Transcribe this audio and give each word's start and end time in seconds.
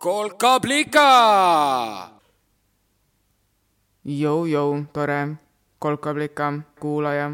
kolkablika. 0.00 1.08
Jou-jou, 4.04 4.84
tore 4.92 5.28
kolkablika 5.78 6.52
kuulaja. 6.80 7.30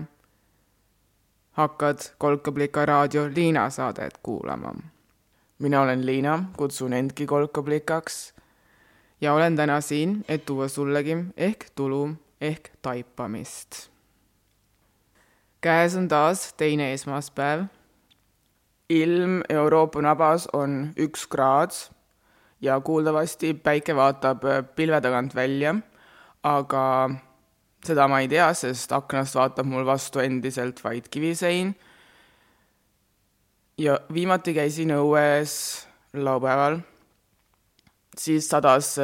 hakkad 1.53 1.99
Kolkablika 2.19 2.87
raadio 2.87 3.31
Liina 3.35 3.71
saadet 3.71 4.19
kuulama. 4.23 4.75
mina 5.59 5.81
olen 5.81 6.07
Liina, 6.07 6.45
kutsun 6.57 6.93
endki 6.93 7.27
kolkablikaks 7.27 8.35
ja 9.21 9.35
olen 9.35 9.57
täna 9.57 9.81
siin, 9.81 10.25
et 10.29 10.47
tuua 10.47 10.69
sullegi 10.69 11.17
ehk 11.37 11.65
tulu 11.75 12.11
ehk 12.41 12.69
taipamist. 12.83 13.91
käes 15.61 15.97
on 15.97 16.09
taas 16.09 16.53
teine 16.53 16.93
esmaspäev. 16.93 17.65
ilm 18.89 19.41
Euroopa 19.49 20.03
nabas 20.03 20.49
on 20.53 20.93
üks 20.99 21.27
kraad 21.29 21.96
ja 22.67 22.81
kuuldavasti 22.81 23.55
päike 23.55 23.95
vaatab 23.97 24.43
pilve 24.77 25.01
tagant 25.01 25.35
välja, 25.35 25.75
aga 26.43 26.83
seda 27.87 28.09
ma 28.11 28.21
ei 28.23 28.31
tea, 28.31 28.49
sest 28.59 28.93
aknast 28.97 29.39
vaatab 29.39 29.69
mul 29.71 29.87
vastu 29.87 30.23
endiselt 30.25 30.83
vaid 30.85 31.09
kivisein. 31.11 31.75
ja 33.79 33.99
viimati 34.13 34.55
käisin 34.57 34.91
õues 34.97 35.53
laupäeval, 36.17 36.81
siis 38.17 38.49
sadas 38.49 38.95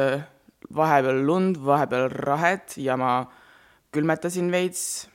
vahepeal 0.75 1.21
lund, 1.27 1.59
vahepeal 1.65 2.09
rahet 2.09 2.77
ja 2.81 2.97
ma 2.97 3.13
külmetasin 3.93 4.49
veits 4.51 5.07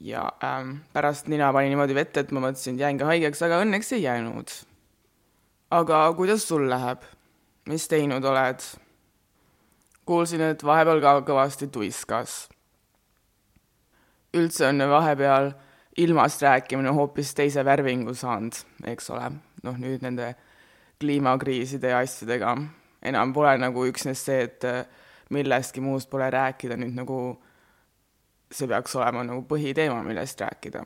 ja 0.00 0.26
ähm, 0.44 0.76
pärast 0.92 1.28
nina 1.32 1.52
pani 1.52 1.72
niimoodi 1.72 1.96
vette, 1.96 2.20
et 2.20 2.32
ma 2.36 2.42
mõtlesin, 2.44 2.76
et 2.76 2.84
jäin 2.84 3.00
ka 3.00 3.08
haigeks, 3.08 3.42
aga 3.46 3.62
õnneks 3.64 3.94
ei 3.96 4.02
jäänud. 4.04 4.52
aga 5.70 6.12
kuidas 6.16 6.44
sul 6.48 6.68
läheb? 6.70 7.02
Mis 7.66 7.88
teinud 7.88 8.24
oled? 8.24 8.62
kuulsin, 10.06 10.40
et 10.40 10.62
vahepeal 10.62 11.00
ka 11.02 11.16
kõvasti 11.26 11.66
tuiskas. 11.72 12.48
üldse 14.34 14.68
on 14.68 14.78
vahepeal 14.90 15.52
ilmast 15.96 16.42
rääkimine 16.42 16.92
hoopis 16.92 17.34
teise 17.34 17.64
värvingu 17.64 18.14
saanud, 18.14 18.54
eks 18.86 19.10
ole, 19.10 19.30
noh 19.62 19.78
nüüd 19.80 20.04
nende 20.04 20.34
kliimakriiside 21.00 21.90
ja 21.90 22.02
asjadega 22.04 22.56
enam 23.02 23.32
pole 23.32 23.56
nagu 23.58 23.86
üksnes 23.88 24.22
see, 24.26 24.46
et 24.46 24.64
millestki 25.30 25.82
muust 25.82 26.10
pole 26.10 26.28
rääkida, 26.30 26.76
nüüd 26.78 26.94
nagu 26.96 27.18
see 28.52 28.68
peaks 28.70 28.94
olema 28.96 29.24
nagu 29.26 29.42
põhiteema, 29.48 30.02
millest 30.06 30.40
rääkida. 30.40 30.84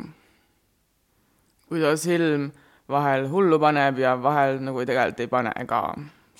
kuidas 1.68 2.06
ilm 2.06 2.50
vahel 2.88 3.28
hullu 3.30 3.58
paneb 3.60 3.98
ja 3.98 4.16
vahel 4.22 4.58
nagu 4.64 4.84
tegelikult 4.86 5.20
ei 5.20 5.28
pane 5.30 5.52
ka, 5.66 5.82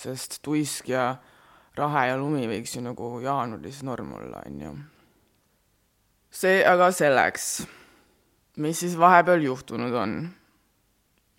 sest 0.01 0.41
tuisk 0.45 0.89
ja 0.91 1.15
rahe 1.79 2.07
ja 2.11 2.17
lumi 2.19 2.49
võiks 2.51 2.75
ju 2.77 2.83
nagu 2.85 3.13
jaanuaris 3.25 3.83
norm 3.87 4.15
olla, 4.19 4.43
on 4.47 4.61
ju. 4.65 4.75
see 6.31 6.61
aga 6.67 6.91
selleks, 6.95 7.47
mis 8.61 8.83
siis 8.83 8.97
vahepeal 8.99 9.45
juhtunud 9.45 9.95
on. 9.95 10.17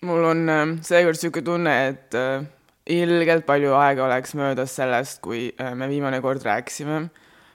mul 0.08 0.30
on 0.30 0.78
seekord 0.82 1.18
niisugune 1.18 1.46
tunne, 1.46 1.74
et 1.92 2.16
ilgelt 2.90 3.46
palju 3.46 3.74
aega 3.78 4.06
oleks 4.06 4.34
möödas 4.34 4.74
sellest, 4.78 5.20
kui 5.22 5.50
me 5.58 5.88
viimane 5.90 6.20
kord 6.24 6.42
rääkisime 6.42 7.04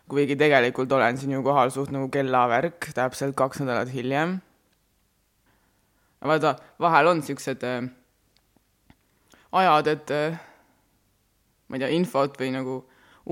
kuigi 0.08 0.38
tegelikult 0.40 0.92
olen 0.92 1.18
siin 1.20 1.36
ju 1.36 1.44
kohal 1.44 1.72
suht 1.74 1.92
nagu 1.92 2.08
kellavärk, 2.12 2.90
täpselt 2.96 3.36
kaks 3.36 3.62
nädalat 3.64 3.92
hiljem. 3.92 4.40
vaata, 6.24 6.56
vahel 6.80 7.08
on 7.08 7.22
äh, 7.22 7.90
ajad, 9.52 9.88
et 9.88 10.12
äh, 10.12 10.40
ma 11.68 11.78
ei 11.78 11.84
tea, 11.84 11.92
infot 11.96 12.38
või 12.40 12.52
nagu 12.56 12.78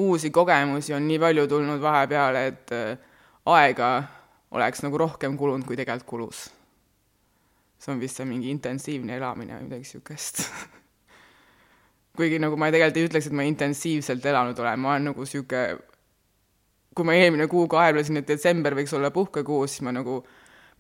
uusi 0.02 0.32
kogemusi 0.36 0.94
on 0.96 1.08
nii 1.08 1.20
palju 1.24 1.48
tulnud 1.48 1.82
vahepeale, 1.82 2.46
et 2.52 2.76
äh, 2.76 2.98
aega 3.52 3.92
oleks 4.56 4.84
nagu 4.84 5.00
rohkem 5.00 5.38
kulunud, 5.38 5.66
kui 5.68 5.78
tegelikult 5.80 6.10
kulus. 6.10 6.46
see 7.80 7.92
on 7.94 8.00
vist 8.00 8.18
see 8.18 8.26
mingi 8.26 8.50
intensiivne 8.50 9.18
elamine 9.18 9.58
või 9.58 9.68
midagi 9.68 9.92
siukest 9.92 10.46
kuigi 12.18 12.40
nagu 12.40 12.58
ma 12.58 12.72
tegelikult 12.72 13.02
ei 13.02 13.10
ütleks, 13.10 13.28
et 13.28 13.36
ma 13.36 13.44
intensiivselt 13.46 14.26
elanud 14.26 14.60
olen, 14.60 14.80
ma 14.80 14.96
olen 14.96 15.12
nagu 15.12 15.26
sihuke 15.28 15.66
kui 16.96 17.08
ma 17.08 17.16
eelmine 17.20 17.50
kuu 17.52 17.68
kaeblesin, 17.72 18.22
et 18.22 18.30
detsember 18.30 18.76
võiks 18.78 18.94
olla 18.96 19.12
puhkekuu, 19.12 19.66
siis 19.68 19.84
ma 19.84 19.92
nagu 19.96 20.22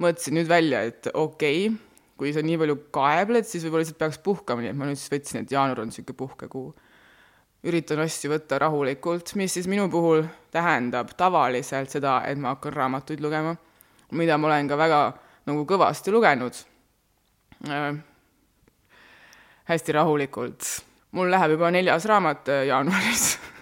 mõtlesin 0.01 0.37
nüüd 0.39 0.47
välja, 0.47 0.85
et 0.87 1.09
okei 1.11 1.67
okay,, 1.67 1.75
kui 2.16 2.31
sa 2.31 2.43
nii 2.45 2.59
palju 2.61 2.77
kaebled, 2.95 3.47
siis 3.47 3.66
võib-olla 3.66 3.83
lihtsalt 3.83 3.99
peaks 3.99 4.22
puhkama, 4.23 4.63
nii 4.63 4.72
et 4.72 4.79
ma 4.79 4.87
nüüd 4.87 4.99
siis 4.99 5.11
võtsin, 5.11 5.43
et 5.43 5.51
jaanuar 5.51 5.83
on 5.83 5.91
niisugune 5.91 6.16
puhkekuu. 6.22 6.69
Üritan 7.66 8.02
asju 8.06 8.31
võtta 8.31 8.59
rahulikult, 8.62 9.34
mis 9.36 9.53
siis 9.58 9.68
minu 9.68 9.88
puhul 9.92 10.26
tähendab 10.53 11.14
tavaliselt 11.18 11.94
seda, 11.94 12.20
et 12.30 12.38
ma 12.38 12.53
hakkan 12.53 12.74
raamatuid 12.74 13.24
lugema, 13.24 13.56
mida 14.12 14.38
ma 14.38 14.52
olen 14.52 14.70
ka 14.70 14.78
väga 14.78 15.02
nagu 15.50 15.66
kõvasti 15.70 16.14
lugenud 16.14 16.62
äh,. 17.70 17.98
hästi 19.66 19.98
rahulikult. 19.98 20.70
mul 21.12 21.31
läheb 21.31 21.56
juba 21.56 21.72
neljas 21.72 22.06
raamat 22.06 22.50
äh, 22.50 22.66
jaanuaris 22.70 23.38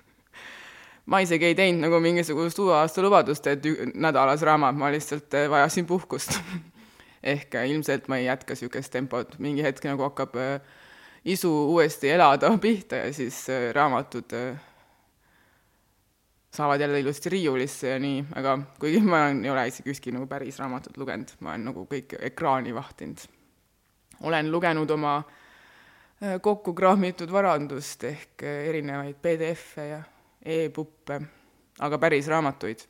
ma 1.06 1.20
isegi 1.24 1.52
ei 1.52 1.56
teinud 1.56 1.84
nagu 1.88 2.00
mingisugust 2.04 2.60
uue 2.64 2.76
aasta 2.78 3.04
lubadust, 3.04 3.48
et 3.48 3.66
nädalas 3.96 4.44
raamat, 4.46 4.78
ma 4.78 4.92
lihtsalt 4.94 5.34
eh, 5.36 5.50
vajasin 5.52 5.88
puhkust 5.88 6.38
ehk 7.34 7.56
eh, 7.60 7.68
ilmselt 7.72 8.08
ma 8.12 8.20
ei 8.20 8.30
jätka 8.30 8.56
niisugust 8.56 8.94
tempot, 8.94 9.38
mingi 9.44 9.66
hetk 9.66 9.86
nagu 9.90 10.08
hakkab 10.08 10.38
äh, 10.40 10.56
isu 11.26 11.52
uuesti 11.74 12.10
elada 12.10 12.52
pihta 12.64 12.96
ja 13.06 13.14
siis 13.14 13.46
äh, 13.50 13.72
raamatud 13.76 14.34
äh, 14.34 14.58
saavad 16.54 16.82
jälle 16.82 17.00
ilusti 17.00 17.30
riiulisse 17.30 17.90
ja 17.90 18.00
nii, 18.00 18.26
aga 18.36 18.58
kuigi 18.80 19.00
ma 19.02 19.28
ei 19.30 19.50
ole 19.50 19.68
isegi 19.68 19.90
ükski 19.90 20.12
nagu 20.14 20.28
päris 20.28 20.60
raamatut 20.60 20.98
lugenud, 20.98 21.32
ma 21.40 21.56
olen 21.56 21.66
nagu 21.72 21.88
kõik 21.90 22.18
ekraani 22.20 22.76
vahtinud. 22.76 23.24
olen 24.22 24.52
lugenud 24.52 24.90
oma 24.90 25.24
kokku 26.42 26.74
kraamitud 26.74 27.32
varandust 27.32 28.04
ehk 28.04 28.44
erinevaid 28.44 29.16
PDF-e 29.22 29.88
ja 29.88 30.02
e-puppe, 30.46 31.20
aga 31.80 31.98
päris 32.00 32.28
raamatuid, 32.32 32.84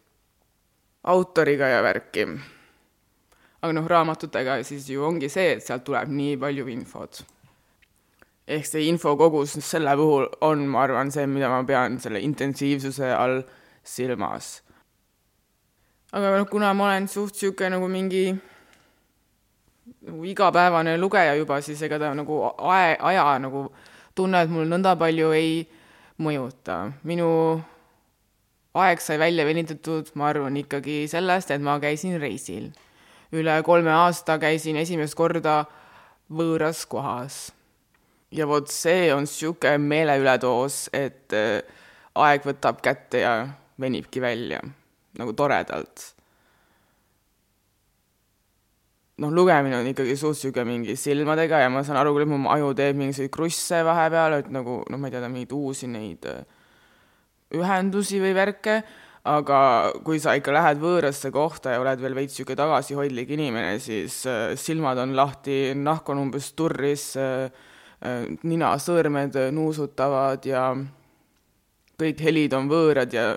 autoriga 1.04 1.68
ja 1.68 1.84
värki. 1.84 2.28
aga 3.62 3.74
noh, 3.74 3.88
raamatutega 3.88 4.60
siis 4.64 4.90
ju 4.90 5.06
ongi 5.06 5.30
see, 5.30 5.54
et 5.56 5.64
sealt 5.64 5.84
tuleb 5.88 6.12
nii 6.12 6.38
palju 6.38 6.68
infot. 6.68 7.24
Ehk 8.48 8.66
see 8.68 8.88
infokogus 8.90 9.58
selle 9.64 9.96
puhul 9.96 10.28
on, 10.42 10.66
ma 10.68 10.84
arvan, 10.84 11.12
see, 11.12 11.26
mida 11.28 11.50
ma 11.50 11.64
pean 11.68 12.00
selle 12.00 12.20
intensiivsuse 12.20 13.12
all 13.16 13.42
silmas. 13.84 14.62
aga 16.12 16.38
noh, 16.38 16.48
kuna 16.50 16.74
ma 16.74 16.90
olen 16.92 17.08
suht 17.08 17.34
niisugune 17.34 17.76
nagu 17.78 17.88
mingi 17.90 18.26
nagu 20.04 20.26
igapäevane 20.26 20.98
lugeja 20.98 21.36
juba, 21.36 21.62
siis 21.62 21.82
ega 21.82 22.00
ta 22.00 22.14
nagu 22.16 22.40
ae, 22.58 22.96
aja 23.00 23.40
nagu 23.40 23.68
tunne, 24.16 24.44
et 24.44 24.52
mul 24.52 24.68
nõnda 24.70 24.96
palju 25.00 25.32
ei 25.36 25.64
mõjuta. 26.22 26.94
minu 27.04 27.30
aeg 28.74 29.02
sai 29.02 29.20
välja 29.20 29.46
venitatud, 29.46 30.12
ma 30.16 30.30
arvan, 30.32 30.58
ikkagi 30.58 31.04
sellest, 31.10 31.52
et 31.52 31.62
ma 31.62 31.80
käisin 31.80 32.20
reisil. 32.22 32.72
üle 33.34 33.62
kolme 33.66 33.90
aasta 33.90 34.38
käisin 34.38 34.78
esimest 34.78 35.16
korda 35.16 35.66
võõras 36.30 36.86
kohas. 36.86 37.52
Ja 38.34 38.48
vot 38.50 38.72
see 38.72 39.12
on 39.14 39.28
niisugune 39.28 39.78
meeleületoos, 39.82 40.88
et 40.96 41.36
äh, 41.38 41.62
aeg 42.20 42.48
võtab 42.48 42.82
kätte 42.84 43.22
ja 43.24 43.36
venibki 43.80 44.22
välja 44.24 44.62
nagu 45.20 45.36
toredalt. 45.38 46.10
Noh, 49.22 49.30
lugemine 49.30 49.78
on 49.78 49.88
ikkagi 49.92 50.16
suht 50.18 50.40
niisugune 50.40 50.66
mingi 50.72 50.98
silmadega 50.98 51.62
ja 51.62 51.70
ma 51.70 51.84
saan 51.86 52.02
aru 52.02 52.16
küll, 52.16 52.26
et 52.26 52.34
mu 52.34 52.50
aju 52.54 52.74
teeb 52.78 52.98
mingisuguseid 52.98 53.34
krusse 53.34 53.84
vahepeal, 53.86 54.40
et 54.42 54.52
nagu 54.54 54.82
noh, 54.90 55.00
ma 55.00 55.10
ei 55.10 55.14
tea, 55.14 55.30
mingeid 55.30 55.54
uusi 55.58 55.90
neid 55.92 56.26
äh, 56.30 56.42
ühendusi 57.54 58.22
või 58.24 58.34
värke, 58.34 58.82
aga 59.30 59.60
kui 60.04 60.18
sa 60.20 60.34
ikka 60.36 60.52
lähed 60.52 60.82
võõrasse 60.82 61.30
kohta 61.32 61.76
ja 61.76 61.84
oled 61.84 62.02
veel 62.02 62.18
veits 62.18 62.34
niisugune 62.34 62.58
tagasihoidlik 62.60 63.30
inimene, 63.38 63.78
siis 63.84 64.24
äh, 64.28 64.58
silmad 64.60 64.98
on 65.06 65.14
lahti, 65.16 65.78
nahk 65.78 66.10
on 66.10 66.26
umbes 66.26 66.50
turris 66.58 67.14
äh,, 67.22 67.70
äh, 68.06 68.26
nina, 68.44 68.76
sõõrmed 68.78 69.38
nuusutavad 69.56 70.46
ja 70.46 70.70
kõik 72.00 72.24
helid 72.26 72.54
on 72.58 72.68
võõrad 72.72 73.14
ja 73.14 73.32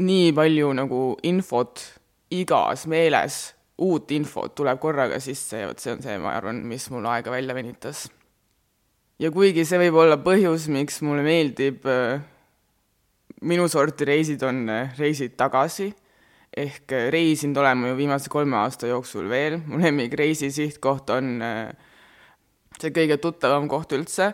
nii 0.00 0.30
palju 0.36 0.74
nagu 0.76 1.00
infot 1.28 1.82
igas 2.30 2.86
meeles 2.90 3.40
uut 3.80 4.10
infot 4.12 4.52
tuleb 4.56 4.80
korraga 4.80 5.18
sisse 5.22 5.62
ja 5.62 5.68
vot 5.70 5.80
see 5.80 5.94
on 5.94 6.02
see, 6.04 6.16
ma 6.20 6.34
arvan, 6.36 6.60
mis 6.68 6.86
mul 6.92 7.06
aega 7.08 7.32
välja 7.32 7.56
venitas. 7.56 8.08
ja 9.20 9.30
kuigi 9.32 9.64
see 9.68 9.80
võib 9.80 9.96
olla 10.02 10.18
põhjus, 10.20 10.68
miks 10.72 11.00
mulle 11.04 11.24
meeldib 11.24 11.86
äh, 11.88 12.20
minu 13.40 13.68
sorti 13.72 14.08
reisid 14.08 14.44
on 14.44 14.66
äh, 14.68 14.96
reisid 15.00 15.36
tagasi, 15.40 15.90
ehk 16.56 16.92
äh, 16.96 17.08
reisinud 17.12 17.60
olema 17.62 17.90
ju 17.90 17.98
viimase 18.00 18.32
kolme 18.32 18.58
aasta 18.60 18.90
jooksul 18.90 19.28
veel, 19.32 19.60
mu 19.66 19.80
lemmikreisi 19.80 20.52
sihtkoht 20.52 21.12
on 21.16 21.40
see 22.82 22.94
kõige 22.94 23.18
tuttavam 23.22 23.68
koht 23.70 23.92
üldse, 23.96 24.32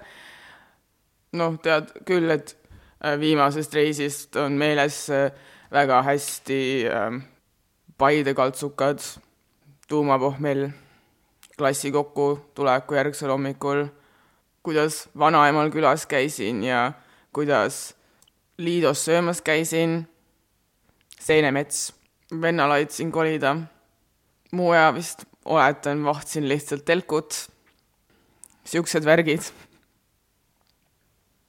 noh, 1.37 1.57
tead 1.63 1.93
küll, 2.09 2.31
et 2.33 2.55
äh, 3.01 3.17
viimasest 3.21 3.75
reisist 3.77 4.37
on 4.41 4.59
meeles 4.61 5.07
äh, 5.11 5.31
väga 5.73 6.03
hästi 6.07 6.61
äh, 6.91 7.21
Paide 7.97 8.35
kaltsukad, 8.37 9.01
tuumapohmell, 9.89 10.67
klassi 11.57 11.89
kokkutuleku 11.95 12.99
järgsel 12.99 13.31
hommikul, 13.33 13.87
kuidas 14.61 15.07
vanaemal 15.17 15.71
külas 15.73 16.05
käisin 16.07 16.61
ja 16.67 16.91
kuidas 17.33 17.95
Liidos 18.59 19.05
söömas 19.05 19.41
käisin, 19.45 20.07
seenemets, 21.21 21.93
vennal 22.41 22.71
aitasin 22.71 23.11
kolida, 23.13 23.57
muu 24.53 24.71
aja 24.73 24.95
vist 24.95 25.25
oletan, 25.45 26.05
vahtsin 26.05 26.49
lihtsalt 26.49 26.85
telkut, 26.85 27.51
siuksed 28.67 29.07
värgid 29.07 29.47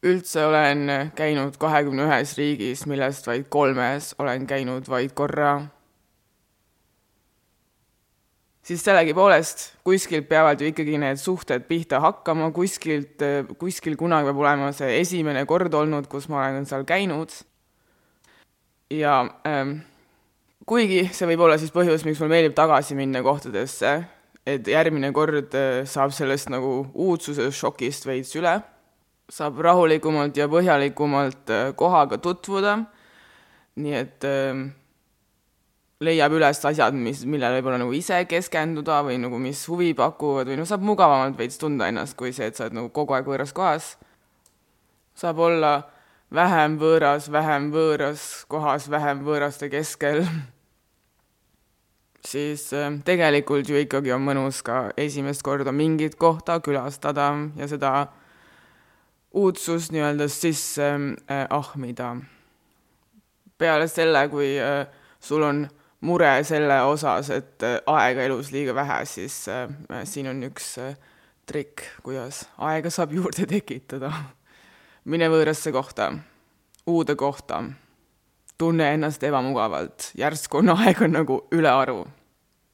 üldse 0.06 0.46
olen 0.46 1.12
käinud 1.18 1.58
kahekümne 1.60 2.06
ühes 2.06 2.36
riigis, 2.38 2.86
millest 2.90 3.28
vaid 3.28 3.48
kolmes 3.50 4.14
olen 4.22 4.46
käinud 4.48 4.90
vaid 4.90 5.16
korra. 5.18 5.68
siis 8.68 8.82
sellegipoolest 8.84 9.62
kuskilt 9.88 10.26
peavad 10.28 10.60
ju 10.62 10.68
ikkagi 10.68 10.98
need 11.00 11.18
suhted 11.18 11.64
pihta 11.70 12.02
hakkama, 12.04 12.50
kuskilt, 12.52 13.24
kuskil 13.58 13.96
kunagi 13.96 14.28
peab 14.28 14.42
olema 14.44 14.74
see 14.76 14.98
esimene 15.00 15.46
kord 15.48 15.74
olnud, 15.74 16.10
kus 16.12 16.28
ma 16.28 16.42
olen 16.44 16.66
seal 16.68 16.84
käinud. 16.84 17.32
ja 18.92 19.22
ähm, 19.48 19.80
kuigi 20.66 21.08
see 21.14 21.32
võib 21.32 21.48
olla 21.48 21.58
siis 21.58 21.72
põhjus, 21.72 22.06
miks 22.06 22.20
mulle 22.20 22.36
meeldib 22.36 22.56
tagasi 22.60 22.96
minna 22.96 23.24
kohtadesse, 23.24 24.04
et 24.48 24.68
järgmine 24.72 25.12
kord 25.16 25.56
äh, 25.58 25.84
saab 25.90 26.14
sellest 26.16 26.52
nagu 26.54 26.88
uudsuse 26.96 27.50
šokist 27.52 28.08
veits 28.08 28.34
üle. 28.40 28.58
Saab 29.32 29.60
rahulikumalt 29.60 30.38
ja 30.40 30.48
põhjalikumalt 30.52 31.52
äh, 31.52 31.72
kohaga 31.76 32.20
tutvuda, 32.24 32.78
nii 33.82 33.96
et 33.98 34.28
äh, 34.28 34.62
leiab 36.04 36.38
üles 36.38 36.64
asjad, 36.70 36.96
mis, 36.96 37.26
millele 37.28 37.60
võib-olla 37.60 37.82
nagu 37.82 37.94
ise 37.98 38.22
keskenduda 38.30 39.02
või 39.08 39.20
nagu 39.20 39.40
mis 39.42 39.66
huvi 39.68 39.92
pakuvad 39.98 40.48
või 40.48 40.60
noh, 40.62 40.70
saab 40.70 40.86
mugavamalt 40.86 41.38
veits 41.40 41.60
tunda 41.60 41.90
ennast, 41.92 42.16
kui 42.20 42.32
see, 42.32 42.48
et 42.48 42.58
sa 42.58 42.68
oled 42.68 42.78
nagu 42.80 42.92
kogu 42.96 43.18
aeg 43.18 43.28
võõras 43.28 43.54
kohas. 43.58 43.96
saab 45.18 45.40
olla 45.44 45.74
vähem 46.32 46.78
võõras, 46.80 47.32
vähem 47.32 47.72
võõras 47.74 48.46
kohas, 48.48 48.88
vähem 48.94 49.26
võõraste 49.26 49.72
keskel 49.74 50.24
siis 52.26 52.70
äh, 52.74 52.92
tegelikult 53.06 53.70
ju 53.70 53.78
ikkagi 53.82 54.14
on 54.16 54.24
mõnus 54.26 54.64
ka 54.64 54.92
esimest 54.98 55.44
korda 55.44 55.72
mingit 55.72 56.16
kohta 56.16 56.60
külastada 56.60 57.34
ja 57.56 57.68
seda 57.68 58.08
uudsust 59.38 59.92
nii-öelda 59.92 60.28
sisse 60.28 60.88
äh, 61.30 61.46
ahmida. 61.50 62.16
peale 63.58 63.88
selle, 63.88 64.28
kui 64.30 64.56
äh, 64.60 64.88
sul 65.20 65.44
on 65.44 65.68
mure 66.02 66.44
selle 66.44 66.82
osas, 66.82 67.30
et 67.30 67.64
äh, 67.64 67.80
aega 67.86 68.24
elus 68.24 68.52
liiga 68.52 68.76
vähe, 68.76 69.06
siis 69.06 69.46
siin 70.04 70.30
on 70.30 70.44
üks 70.50 70.76
trikk, 71.48 71.86
kuidas 72.04 72.46
aega 72.58 72.90
saab 72.90 73.14
juurde 73.14 73.46
tekitada. 73.50 74.12
mine 75.06 75.30
võõrasse 75.30 75.72
kohta, 75.72 76.12
uude 76.88 77.16
kohta, 77.16 77.64
tunne 78.58 78.94
ennast 78.94 79.24
ebamugavalt, 79.24 80.12
järsku 80.18 80.62
on 80.62 80.74
aega 80.74 81.08
nagu 81.08 81.42
ülearu. 81.52 82.08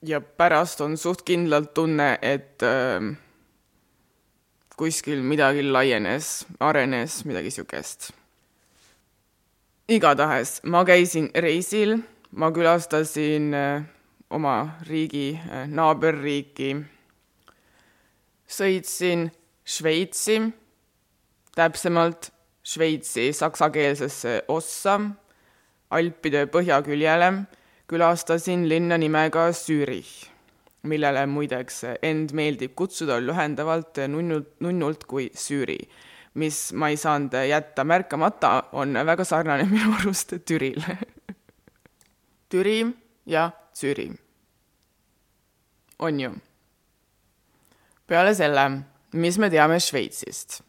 ja 0.06 0.22
pärast 0.22 0.82
on 0.82 0.98
suht 0.98 1.22
kindlalt 1.22 1.74
tunne, 1.74 2.18
et 2.22 2.64
äh, 2.64 3.16
kuskil 4.78 5.22
midagi 5.24 5.64
laienes, 5.64 6.46
arenes, 6.60 7.26
midagi 7.26 7.52
niisugust. 7.52 8.12
igatahes 9.88 10.62
ma 10.64 10.86
käisin 10.86 11.30
reisil, 11.36 11.98
ma 12.32 12.52
külastasin 12.52 13.54
äh, 13.54 13.84
oma 14.30 14.80
riigi 14.88 15.34
äh, 15.36 15.68
naaberriiki, 15.68 16.76
sõitsin 18.48 19.30
Šveitsi, 19.64 20.42
täpsemalt 21.56 22.32
Šveitsi 22.64 23.30
saksakeelsesse 23.34 24.42
ossa, 24.48 25.00
Alpide 25.94 26.48
põhjaküljele, 26.52 27.32
külastasin 27.88 28.68
linna 28.70 28.98
nimega 28.98 29.52
Zürich 29.54 30.34
millele 30.88 31.26
muideks 31.32 31.84
end 32.04 32.34
meeldib 32.36 32.74
kutsuda 32.76 33.20
lühendavalt 33.24 34.02
nunnult, 34.12 34.50
nunnult 34.64 35.06
kui 35.08 35.30
Süüri, 35.36 35.80
mis 36.40 36.72
ma 36.76 36.90
ei 36.92 36.98
saanud 37.00 37.36
jätta 37.48 37.86
märkamata, 37.88 38.54
on 38.76 38.98
väga 39.08 39.26
sarnane 39.28 39.68
minu 39.72 39.94
arust 40.00 40.36
Türile 40.46 40.98
Türi 42.52 42.86
ja 43.26 43.52
Züri. 43.76 44.12
on 46.00 46.20
ju? 46.20 46.34
peale 48.08 48.36
selle, 48.36 48.68
mis 49.14 49.40
me 49.40 49.50
teame 49.50 49.80
Šveitsist? 49.80 50.62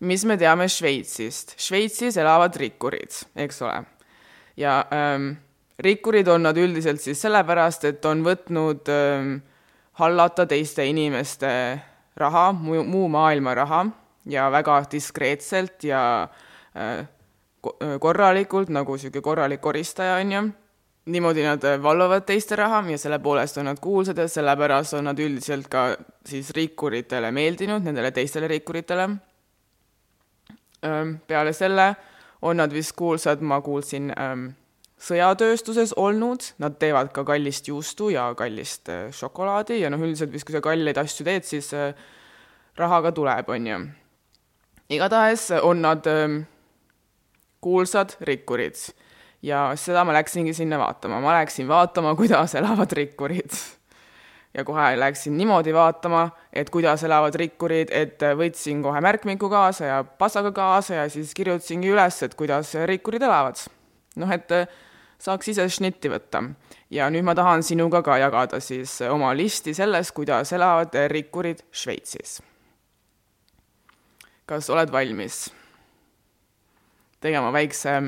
mis 0.00 0.24
me 0.24 0.36
teame 0.36 0.68
Šveitsist? 0.68 1.56
Šveitsis 1.56 2.16
elavad 2.16 2.56
rikkurid, 2.60 3.24
eks 3.36 3.62
ole. 3.62 3.80
Ja 4.56 4.84
ähm, 4.92 5.32
rikkurid 5.78 6.28
on 6.28 6.42
nad 6.42 6.56
üldiselt 6.56 7.00
siis 7.00 7.20
sellepärast, 7.22 7.84
et 7.84 8.04
on 8.04 8.22
võtnud 8.24 8.88
ähm, 8.92 9.34
hallata 10.00 10.46
teiste 10.46 10.84
inimeste 10.86 11.50
raha, 12.16 12.52
muu, 12.52 13.08
maailma 13.08 13.54
raha 13.54 13.84
ja 14.28 14.48
väga 14.52 14.82
diskreetselt 14.92 15.84
ja 15.84 16.02
äh, 16.76 17.04
korralikult, 18.00 18.72
nagu 18.74 18.96
niisugune 18.96 19.22
korralik 19.22 19.60
koristaja, 19.60 20.18
on 20.20 20.32
ju. 20.32 20.42
niimoodi 21.04 21.42
nad 21.42 21.64
valvavad 21.82 22.22
teiste 22.22 22.56
raha 22.56 22.84
ja 22.90 22.98
selle 22.98 23.18
poolest 23.18 23.56
on 23.58 23.66
nad 23.66 23.80
kuulsad 23.82 24.18
ja 24.18 24.28
sellepärast 24.28 24.94
on 24.94 25.08
nad 25.10 25.18
üldiselt 25.18 25.66
ka 25.68 25.96
siis 26.26 26.50
rikkuritele 26.54 27.32
meeldinud, 27.34 27.82
nendele 27.82 28.10
teistele 28.10 28.48
rikkuritele. 28.48 29.08
peale 31.26 31.52
selle 31.52 31.94
on 32.42 32.58
nad 32.58 32.72
vist 32.74 32.96
kuulsad, 32.98 33.40
ma 33.40 33.60
kuulsin 33.64 34.10
ähm, 34.18 34.48
sõjatööstuses 35.02 35.94
olnud, 35.98 36.44
nad 36.62 36.78
teevad 36.78 37.12
ka 37.14 37.24
kallist 37.26 37.68
juustu 37.70 38.10
ja 38.14 38.28
kallist 38.38 38.90
äh, 38.92 39.08
šokolaadi 39.14 39.80
ja 39.80 39.90
noh, 39.90 40.02
üldiselt 40.02 40.32
vist 40.34 40.46
kui 40.46 40.56
sa 40.56 40.62
kalleid 40.64 40.98
asju 41.00 41.26
teed, 41.26 41.46
siis 41.48 41.72
äh, 41.76 41.92
raha 42.78 43.02
ka 43.06 43.12
tuleb, 43.16 43.50
on 43.50 43.66
ju. 43.66 43.82
igatahes 44.92 45.50
on 45.62 45.82
nad 45.82 46.06
ähm, 46.10 46.42
kuulsad 47.62 48.16
rikkurid 48.20 48.76
ja 49.42 49.70
seda 49.78 50.04
ma 50.04 50.14
läksingi 50.16 50.54
sinna 50.54 50.78
vaatama, 50.80 51.20
ma 51.22 51.38
läksin 51.40 51.68
vaatama, 51.68 52.14
kuidas 52.18 52.54
elavad 52.58 52.92
rikkurid. 52.98 53.54
Ja 54.54 54.64
kohe 54.64 54.92
läksin 55.00 55.36
niimoodi 55.36 55.74
vaatama, 55.74 56.30
et 56.52 56.70
kuidas 56.70 57.04
elavad 57.04 57.34
rikkurid, 57.34 57.88
et 57.90 58.22
äh, 58.22 58.36
võtsin 58.36 58.82
kohe 58.84 59.00
märkmiku 59.00 59.48
kaasa 59.50 59.84
ja 59.84 60.04
passaga 60.04 60.52
kaasa 60.52 60.94
ja 60.94 61.08
siis 61.08 61.34
kirjutasingi 61.34 61.92
üles, 61.92 62.22
et 62.22 62.34
kuidas 62.34 62.74
rikkurid 62.74 63.22
elavad. 63.22 63.56
noh, 64.16 64.30
et 64.32 64.50
saaks 65.22 65.48
ise 65.48 65.68
šnitti 65.68 66.10
võtta. 66.12 66.42
ja 66.90 67.08
nüüd 67.10 67.24
ma 67.24 67.34
tahan 67.34 67.62
sinuga 67.62 68.02
ka 68.02 68.18
jagada 68.18 68.60
siis 68.60 69.00
oma 69.08 69.32
listi 69.36 69.74
sellest, 69.74 70.12
kuidas 70.12 70.52
elavad 70.52 70.94
rikkurid 71.08 71.64
Šveitsis. 71.72 72.42
kas 74.46 74.70
oled 74.70 74.92
valmis 74.92 75.46
tegema 77.22 77.52
väikse 77.52 78.02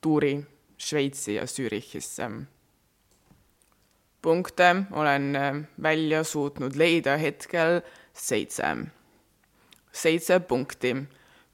tuuri 0.00 0.38
Šveitsi 0.78 1.34
ja 1.34 1.46
Zürichisse? 1.46 2.30
Punkte 4.24 4.70
olen 4.92 5.36
välja 5.82 6.24
suutnud 6.24 6.76
leida 6.80 7.16
hetkel 7.20 7.82
seitse. 8.12 8.76
seitse 9.92 10.40
punkti, 10.40 10.96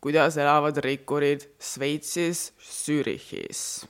kuidas 0.00 0.36
elavad 0.38 0.76
rikkurid 0.84 1.50
Šveitsis, 1.60 2.52
Zürichis 2.62 3.88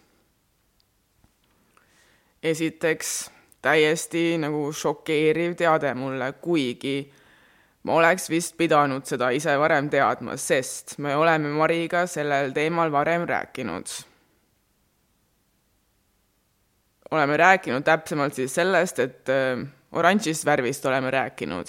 esiteks 2.42 3.30
täiesti 3.62 4.38
nagu 4.40 4.70
šokeeriv 4.72 5.54
teade 5.58 5.92
mulle, 5.94 6.32
kuigi 6.40 7.02
ma 7.84 7.96
oleks 8.00 8.30
vist 8.32 8.56
pidanud 8.56 9.06
seda 9.08 9.30
ise 9.36 9.56
varem 9.60 9.90
teadma, 9.92 10.36
sest 10.40 10.98
me 10.98 11.16
oleme 11.16 11.52
Mariga 11.56 12.06
sellel 12.08 12.54
teemal 12.56 12.92
varem 12.92 13.26
rääkinud. 13.28 14.09
Oleme 17.10 17.36
rääkinud 17.36 17.84
täpsemalt 17.84 18.34
siis 18.34 18.54
sellest, 18.54 18.98
et 18.98 19.28
äh, 19.32 19.62
oranžist 19.92 20.46
värvist 20.46 20.86
oleme 20.86 21.10
rääkinud. 21.10 21.66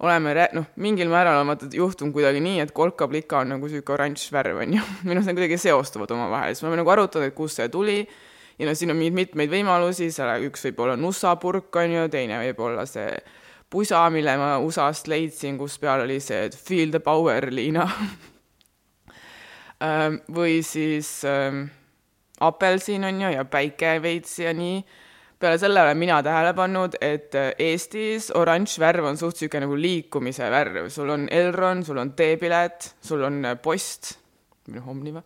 oleme 0.00 0.34
rää-, 0.34 0.50
noh, 0.52 0.64
mingil 0.76 1.08
määral 1.08 1.38
on 1.40 1.46
vaata 1.46 1.66
juhtunud 1.72 2.12
kuidagi 2.12 2.40
nii, 2.42 2.58
et 2.60 2.72
kolkablika 2.74 3.38
on 3.38 3.54
nagu 3.54 3.68
niisugune 3.70 3.94
oranž 3.94 4.24
värv, 4.32 4.58
on 4.64 4.74
ju, 4.74 4.82
minu 5.06 5.20
arust 5.20 5.30
nad 5.30 5.38
kuidagi 5.38 5.58
seostuvad 5.58 6.10
omavahel, 6.10 6.54
siis 6.54 6.64
me 6.64 6.68
oleme 6.68 6.82
nagu 6.82 6.94
arutanud, 6.96 7.30
et 7.30 7.36
kust 7.36 7.60
see 7.60 7.68
tuli. 7.68 8.02
Ja 8.58 8.68
no 8.68 8.74
siin 8.78 8.92
on 8.92 8.98
mitmeid 8.98 9.50
võimalusi, 9.50 10.12
seal 10.14 10.44
üks 10.46 10.62
võib 10.68 10.84
olla 10.84 10.94
nussapurk, 10.98 11.74
on 11.74 11.94
ju, 11.94 12.04
teine 12.10 12.38
võib 12.38 12.60
olla 12.62 12.84
see 12.86 13.08
pusa, 13.70 14.04
mille 14.14 14.36
ma 14.38 14.52
USA-st 14.62 15.10
leidsin, 15.10 15.56
kus 15.58 15.78
peal 15.82 16.04
oli 16.04 16.20
see 16.22 16.50
Feel 16.54 16.92
the 16.94 17.00
power 17.02 17.48
liina 17.50 17.88
ähm, 19.88 20.20
või 20.30 20.60
siis 20.66 21.16
ähm, 21.26 21.66
apelsin 22.46 23.04
on 23.04 23.20
ju 23.22 23.32
ja 23.34 23.44
päike 23.44 23.96
veits 24.02 24.38
ja 24.38 24.54
nii. 24.54 24.84
peale 25.38 25.58
selle 25.58 25.82
olen 25.82 25.98
mina 25.98 26.22
tähele 26.22 26.54
pannud, 26.56 26.94
et 27.00 27.34
äh, 27.34 27.50
Eestis 27.58 28.30
oranž 28.32 28.78
värv 28.80 29.04
on 29.10 29.18
suht 29.20 29.36
niisugune 29.36 29.66
nagu 29.66 29.76
liikumise 29.76 30.46
värv, 30.50 30.88
sul 30.88 31.10
on 31.10 31.26
Elron, 31.28 31.82
sul 31.84 31.98
on 32.00 32.12
teepilet, 32.16 32.94
sul 33.02 33.24
on 33.26 33.42
äh, 33.44 33.56
post, 33.60 34.14
või 34.68 34.78
noh, 34.78 34.88
Omniva, 34.94 35.24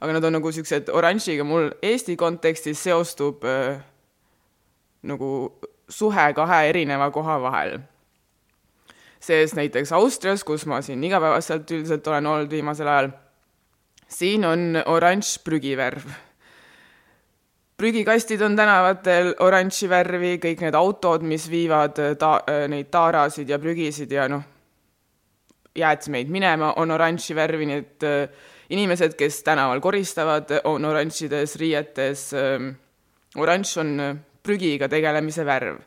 aga 0.00 0.16
nad 0.16 0.24
on 0.24 0.38
nagu 0.38 0.48
niisugused, 0.48 0.88
oranžiga 0.96 1.44
mul 1.44 1.68
Eesti 1.82 2.16
kontekstis 2.16 2.80
seostub 2.86 3.44
äh, 3.44 3.82
nagu 5.02 5.30
suhe 5.90 6.32
kahe 6.34 6.68
erineva 6.68 7.10
koha 7.10 7.40
vahel. 7.42 7.78
sees 9.20 9.52
näiteks 9.52 9.92
Austrias, 9.92 10.44
kus 10.44 10.64
ma 10.66 10.80
siin 10.80 11.04
igapäevaselt 11.04 11.70
üldiselt 11.70 12.06
olen 12.08 12.26
olnud 12.26 12.50
viimasel 12.50 12.88
ajal, 12.88 13.10
siin 14.08 14.44
on 14.44 14.80
oranž 14.86 15.38
prügivärv 15.44 16.08
prügikastid 17.80 18.42
on 18.44 18.56
tänavatel 18.58 19.32
oranži 19.40 19.88
värvi, 19.88 20.34
kõik 20.42 20.64
need 20.66 20.76
autod, 20.76 21.24
mis 21.24 21.46
viivad 21.48 21.98
äh, 22.02 22.14
ta-, 22.20 22.42
äh, 22.44 22.66
neid 22.68 22.90
taarasid 22.92 23.48
ja 23.48 23.58
prügisid 23.60 24.12
ja 24.12 24.26
noh, 24.28 24.42
jäätmeid 25.78 26.28
minema, 26.32 26.74
on 26.82 26.92
oranži 26.92 27.36
värvi, 27.38 27.68
nii 27.70 27.78
et 27.80 28.06
äh, 28.08 28.50
inimesed, 28.76 29.16
kes 29.18 29.40
tänaval 29.46 29.80
koristavad, 29.80 30.52
on 30.68 30.84
oranžides 30.84 31.56
riietes. 31.58 32.28
Oranž 33.40 33.72
on 33.82 33.96
prügiga 34.42 34.88
tegelemise 34.90 35.46
värv 35.46 35.80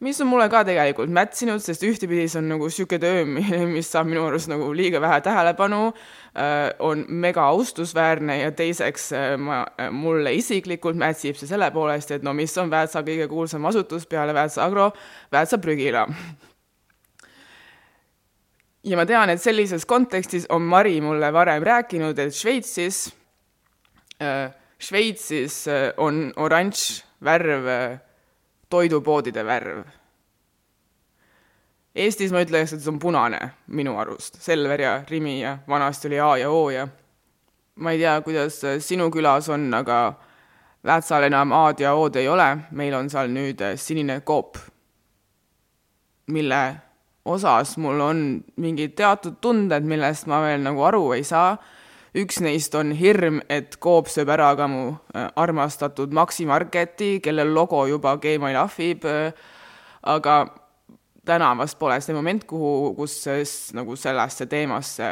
mis 0.00 0.20
on 0.22 0.28
mulle 0.30 0.46
ka 0.50 0.62
tegelikult 0.66 1.10
mätsinud, 1.10 1.62
sest 1.62 1.82
ühtepidi 1.86 2.28
see 2.30 2.38
on 2.40 2.48
nagu 2.52 2.68
niisugune 2.70 3.00
töö, 3.02 3.24
mis 3.74 3.90
saab 3.90 4.10
minu 4.10 4.24
arust 4.28 4.50
nagu 4.50 4.70
liiga 4.76 5.00
vähe 5.02 5.18
tähelepanu, 5.26 5.80
äh, 6.38 6.70
on 6.78 7.04
mega 7.08 7.48
austusväärne 7.50 8.38
ja 8.38 8.52
teiseks 8.54 9.10
äh, 9.16 9.32
ma, 9.42 9.64
äh, 9.80 9.90
mulle 9.94 10.34
isiklikult 10.38 10.98
mätsib 10.98 11.38
see 11.38 11.50
selle 11.50 11.70
poolest, 11.74 12.14
et 12.14 12.26
no 12.26 12.34
mis 12.36 12.54
on 12.62 12.70
Väätsa 12.70 13.02
kõige 13.06 13.26
kuulsam 13.30 13.66
asutus 13.70 14.06
peale 14.06 14.34
Väätsa 14.36 14.64
Agro, 14.68 14.92
Väätsa 15.34 15.58
prügila. 15.58 16.06
ja 18.84 18.96
ma 18.96 19.06
tean, 19.06 19.34
et 19.34 19.42
sellises 19.42 19.86
kontekstis 19.86 20.46
on 20.54 20.62
Mari 20.62 21.00
mulle 21.02 21.32
varem 21.34 21.66
rääkinud, 21.66 22.18
et 22.18 22.34
Šveitsis, 22.34 23.08
Šveitsis 24.78 25.64
on 25.98 26.28
oranž 26.38 27.02
värv 27.24 27.66
toidupoodide 28.70 29.44
värv. 29.46 29.82
Eestis 31.98 32.32
ma 32.32 32.44
ütleks, 32.44 32.72
et 32.74 32.82
see 32.84 32.92
on 32.92 33.00
punane 33.02 33.40
minu 33.74 33.96
arust, 33.98 34.38
Selver 34.42 34.80
ja 34.80 34.94
Rimi 35.08 35.40
ja 35.40 35.58
vanasti 35.68 36.08
oli 36.08 36.20
A 36.20 36.30
ja 36.44 36.50
O 36.50 36.70
ja 36.70 36.86
ma 37.78 37.92
ei 37.94 37.98
tea, 37.98 38.20
kuidas 38.22 38.60
sinu 38.84 39.10
külas 39.10 39.48
on, 39.50 39.70
aga 39.74 39.98
Väätsal 40.84 41.26
enam 41.26 41.52
A-d 41.52 41.82
ja 41.82 41.94
O-d 41.98 42.20
ei 42.20 42.28
ole, 42.30 42.46
meil 42.70 42.94
on 42.94 43.08
seal 43.10 43.32
nüüd 43.34 43.62
sinine 43.76 44.20
koop, 44.24 44.60
mille 46.30 46.60
osas 47.28 47.74
mul 47.82 48.00
on 48.00 48.20
mingid 48.62 48.94
teatud 48.96 49.40
tunded, 49.42 49.84
millest 49.84 50.28
ma 50.30 50.38
veel 50.44 50.62
nagu 50.62 50.84
aru 50.86 51.02
ei 51.16 51.24
saa 51.26 51.56
üks 52.16 52.40
neist 52.40 52.74
on 52.78 52.92
hirm, 52.96 53.40
et 53.48 53.76
Coop 53.82 54.08
sööb 54.08 54.30
ära 54.32 54.50
ka 54.56 54.68
mu 54.70 54.84
äh, 55.14 55.28
armastatud 55.36 56.14
Maxi 56.16 56.46
Marketi, 56.48 57.18
kellel 57.24 57.52
logo 57.54 57.84
juba 57.88 58.16
Gmail 58.20 58.56
ahvib, 58.56 59.04
äh, 59.04 59.32
aga 60.02 60.38
täna 61.28 61.52
vast 61.58 61.78
pole 61.78 61.98
see 62.00 62.16
moment, 62.16 62.46
kuhu, 62.48 62.94
kus 62.96 63.20
nagu 63.76 63.96
sellesse 63.96 64.48
teemasse 64.48 65.08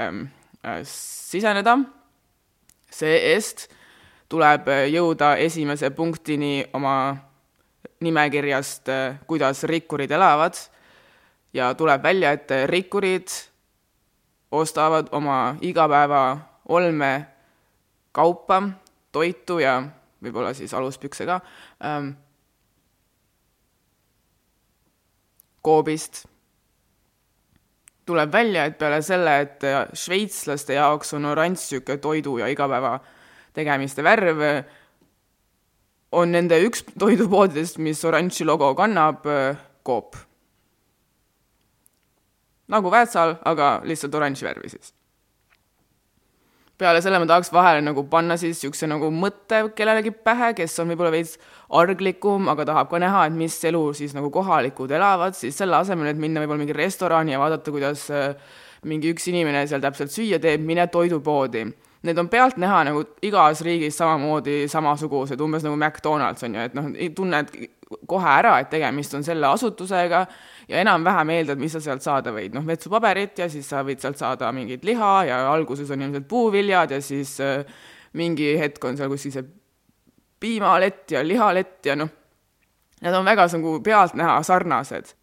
äh, 0.65 0.81
siseneda. 0.85 1.79
see-eest 2.97 3.67
tuleb 4.31 4.69
jõuda 4.89 5.37
esimese 5.43 5.91
punktini 5.91 6.65
oma 6.75 7.17
nimekirjast, 8.01 8.89
kuidas 9.27 9.63
rikkurid 9.69 10.11
elavad 10.11 10.57
ja 11.53 11.75
tuleb 11.75 12.03
välja, 12.03 12.33
et 12.33 12.51
rikkurid 12.71 13.29
ostavad 14.51 15.09
oma 15.13 15.57
igapäeva 15.61 16.56
olme 16.69 17.27
kaupa, 18.13 18.63
toitu 19.13 19.59
ja 19.63 19.81
võib-olla 20.23 20.55
siis 20.57 20.75
aluspükse 20.75 21.27
ka 21.29 21.41
ähm,, 21.85 22.15
Coopist. 25.67 26.27
tuleb 28.07 28.33
välja, 28.33 28.65
et 28.65 28.77
peale 28.79 29.01
selle, 29.03 29.33
et 29.43 29.65
šveitslaste 29.99 30.77
jaoks 30.77 31.11
on 31.17 31.25
oranž 31.27 31.65
niisugune 31.65 31.99
toidu 31.99 32.37
ja 32.39 32.47
igapäeva 32.47 33.01
tegemiste 33.57 34.05
värv, 34.07 34.45
on 36.13 36.31
nende 36.31 36.61
üks 36.63 36.85
toidupoodidest, 36.99 37.81
mis 37.83 38.05
oranži 38.05 38.47
logo 38.47 38.69
kannab, 38.79 39.27
Coop. 39.87 40.15
nagu 42.69 42.91
Väätsal, 42.91 43.35
aga 43.45 43.81
lihtsalt 43.85 44.15
oranži 44.15 44.47
värvi 44.47 44.71
siis 44.71 44.95
peale 46.79 47.01
selle 47.01 47.19
ma 47.21 47.29
tahaks 47.29 47.51
vahele 47.53 47.81
nagu 47.85 48.05
panna 48.11 48.37
siis 48.41 48.59
niisuguse 48.59 48.89
nagu 48.91 49.09
mõtte 49.13 49.63
kellelegi 49.77 50.13
pähe, 50.27 50.53
kes 50.59 50.77
on 50.83 50.93
võib-olla 50.93 51.13
veits 51.15 51.37
arglikum, 51.81 52.51
aga 52.53 52.67
tahab 52.69 52.91
ka 52.91 53.01
näha, 53.01 53.25
et 53.29 53.37
mis 53.37 53.57
elu 53.71 53.83
siis 53.97 54.13
nagu 54.17 54.31
kohalikud 54.35 54.93
elavad, 54.93 55.37
siis 55.39 55.57
selle 55.57 55.79
asemel, 55.81 56.13
et 56.13 56.21
minna 56.21 56.43
võib-olla 56.45 56.65
mingi 56.65 56.77
restorani 56.77 57.35
ja 57.35 57.41
vaadata, 57.41 57.73
kuidas 57.75 58.07
äh, 58.13 58.37
mingi 58.87 59.15
üks 59.15 59.29
inimene 59.33 59.65
seal 59.67 59.83
täpselt 59.85 60.13
süüa 60.15 60.41
teeb, 60.43 60.65
mine 60.67 60.87
toidupoodi. 60.93 61.65
Need 62.07 62.21
on 62.21 62.29
pealtnäha 62.31 62.83
nagu 62.87 63.03
igas 63.25 63.63
riigis 63.67 63.97
samamoodi 63.99 64.67
samasugused, 64.71 65.41
umbes 65.43 65.65
nagu 65.67 65.79
McDonalds 65.79 66.45
on 66.47 66.55
ju, 66.55 66.67
et 66.69 66.77
noh, 66.77 66.93
tunned 67.17 67.51
kohe 68.07 68.29
ära, 68.31 68.59
et 68.61 68.71
tegemist 68.71 69.15
on 69.17 69.25
selle 69.27 69.49
asutusega 69.49 70.27
ja 70.69 70.81
enam-vähem 70.83 71.31
eeldad, 71.37 71.61
mis 71.63 71.77
sa 71.77 71.81
sealt 71.83 72.03
saada 72.03 72.33
võid, 72.35 72.55
noh, 72.57 72.65
vetsupaberit 72.67 73.39
ja 73.39 73.49
siis 73.51 73.69
sa 73.71 73.85
võid 73.87 74.03
sealt 74.03 74.19
saada 74.19 74.51
mingit 74.55 74.85
liha 74.85 75.13
ja 75.29 75.41
alguses 75.53 75.91
on 75.95 76.03
ilmselt 76.03 76.27
puuviljad 76.29 76.97
ja 76.97 77.01
siis 77.03 77.37
äh, 77.45 77.63
mingi 78.19 78.57
hetk 78.59 78.85
on 78.85 78.99
seal 78.99 79.13
kuskil 79.13 79.35
see 79.35 79.47
piimalett 80.41 81.15
ja 81.15 81.23
lihalett 81.25 81.87
ja 81.87 81.97
noh, 81.97 82.11
nad 83.03 83.15
on 83.15 83.25
väga 83.25 83.47
nagu 83.53 83.79
pealtnäha 83.85 84.43
sarnased. 84.43 85.15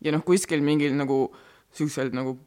ja 0.00 0.12
noh, 0.12 0.24
kuskil 0.24 0.62
mingil 0.62 0.94
nagu 0.96 1.26
niisugusel 1.70 2.14
nagu 2.14 2.38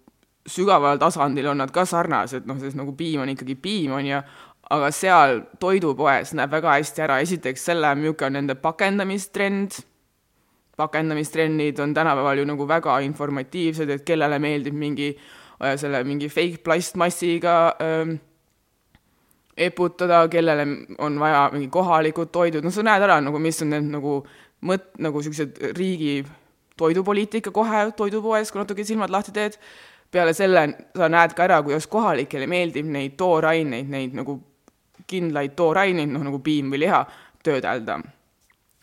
sügaval 0.47 0.97
tasandil 0.99 1.47
on 1.47 1.61
nad 1.61 1.71
ka 1.71 1.85
sarnased, 1.85 2.47
noh, 2.47 2.57
sest 2.59 2.75
nagu 2.75 2.95
piim 2.95 3.21
on 3.23 3.31
ikkagi 3.31 3.55
piim, 3.55 3.93
on 3.95 4.05
ju, 4.05 4.19
aga 4.73 4.89
seal 4.91 5.41
toidupoes 5.59 6.33
näeb 6.35 6.51
väga 6.51 6.75
hästi 6.77 7.03
ära. 7.05 7.19
Esiteks 7.23 7.63
selle, 7.69 7.93
milline 7.95 8.27
on 8.27 8.35
nende 8.39 8.55
pakendamistrend 8.59 9.79
pakendamistrennid 10.77 11.79
on 11.79 11.93
tänapäeval 11.93 12.37
ju 12.37 12.45
nagu 12.45 12.67
väga 12.67 12.99
informatiivsed, 12.99 13.89
et 13.89 14.05
kellele 14.05 14.39
meeldib 14.39 14.73
mingi 14.73 15.11
äh, 15.13 15.75
selle 15.77 16.03
mingi 16.03 16.29
fake 16.29 16.63
plastmassiga 16.63 17.75
ähm, 17.81 18.15
eputada, 19.57 20.27
kellele 20.27 20.65
on 20.97 21.19
vaja 21.19 21.49
mingi 21.53 21.67
kohalikud 21.67 22.31
toidud, 22.33 22.65
no 22.65 22.71
sa 22.71 22.85
näed 22.85 23.05
ära 23.05 23.19
nagu, 23.21 23.39
mis 23.39 23.61
on 23.61 23.73
need 23.75 23.91
nagu 23.93 24.21
mõt-, 24.65 24.93
nagu 25.03 25.21
niisugused 25.21 25.61
riigi 25.77 26.23
toidupoliitika 26.77 27.51
kohe 27.53 27.85
toidupoes, 27.97 28.51
kui 28.51 28.61
natuke 28.61 28.85
silmad 28.87 29.13
lahti 29.13 29.33
teed, 29.35 29.59
peale 30.13 30.33
selle 30.33 30.65
sa 30.97 31.09
näed 31.09 31.35
ka 31.37 31.45
ära, 31.45 31.61
kuidas 31.65 31.85
kohalikele 31.89 32.47
meeldib 32.49 32.89
neid 32.89 33.17
tooraineid, 33.17 33.89
neid 33.89 34.17
nagu 34.17 34.39
kindlaid 35.09 35.53
tooraineid, 35.57 36.09
noh 36.09 36.25
nagu 36.25 36.39
piim 36.41 36.73
või 36.73 36.85
liha, 36.85 37.03
töödelda. 37.45 37.99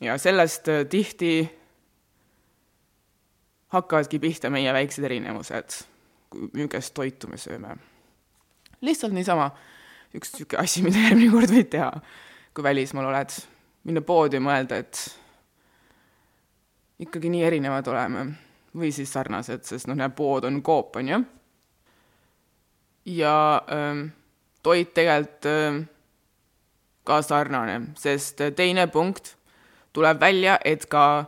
ja 0.00 0.18
sellest 0.18 0.68
äh, 0.68 0.84
tihti 0.88 1.59
hakkavadki 3.70 4.18
pihta 4.18 4.50
meie 4.50 4.72
väiksed 4.74 5.04
erinevused, 5.06 5.80
millised 6.52 6.94
toitu 6.94 7.30
me 7.30 7.38
sööme. 7.38 7.76
lihtsalt 8.80 9.12
niisama 9.12 9.50
üks 10.16 10.32
niisugune 10.34 10.62
asi, 10.62 10.82
mida 10.86 11.06
järgmine 11.06 11.32
kord 11.32 11.54
võid 11.54 11.70
teha, 11.72 11.90
kui 12.54 12.66
välismaal 12.66 13.10
oled, 13.10 13.34
minna 13.86 14.02
poodi 14.04 14.40
ja 14.40 14.44
mõelda, 14.44 14.80
et 14.80 15.02
ikkagi 17.00 17.30
nii 17.32 17.44
erinevad 17.46 17.86
oleme 17.88 18.26
või 18.76 18.92
siis 18.94 19.12
sarnased, 19.12 19.64
sest 19.66 19.88
noh, 19.90 19.98
näe, 19.98 20.10
pood 20.14 20.46
on 20.46 20.60
Coop, 20.62 20.96
on 21.00 21.08
ju. 21.08 21.20
ja 23.16 23.34
ähm, 23.72 24.06
toit 24.62 24.92
tegelikult 24.94 25.48
ähm, 25.50 25.82
ka 27.04 27.22
sarnane, 27.24 27.94
sest 27.98 28.42
teine 28.56 28.86
punkt 28.92 29.34
tuleb 29.96 30.20
välja, 30.20 30.58
et 30.64 30.86
ka 30.86 31.24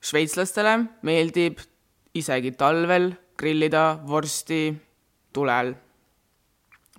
šveitslastele 0.00 0.78
meeldib 1.04 1.60
isegi 2.14 2.52
talvel 2.58 3.12
grillida 3.38 3.98
vorsti 4.06 4.74
tulel. 5.32 5.74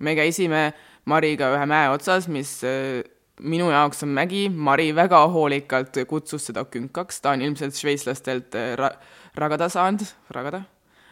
me 0.00 0.14
käisime 0.14 0.72
Mariga 1.04 1.48
ühe 1.50 1.66
mäe 1.66 1.88
otsas, 1.90 2.28
mis 2.30 2.60
äh, 2.62 3.02
minu 3.42 3.70
jaoks 3.70 4.04
on 4.06 4.12
mägi, 4.14 4.46
Mari 4.48 4.92
väga 4.94 5.24
hoolikalt 5.34 5.98
kutsus 6.08 6.46
seda 6.46 6.62
künkaks, 6.64 7.18
ta 7.20 7.32
on 7.34 7.42
ilmselt 7.42 7.74
šveitslastelt 7.74 8.54
äh, 8.54 8.74
ra-, 8.78 8.94
ragada 9.34 9.68
saanud, 9.72 10.04
ragada, 10.30 10.62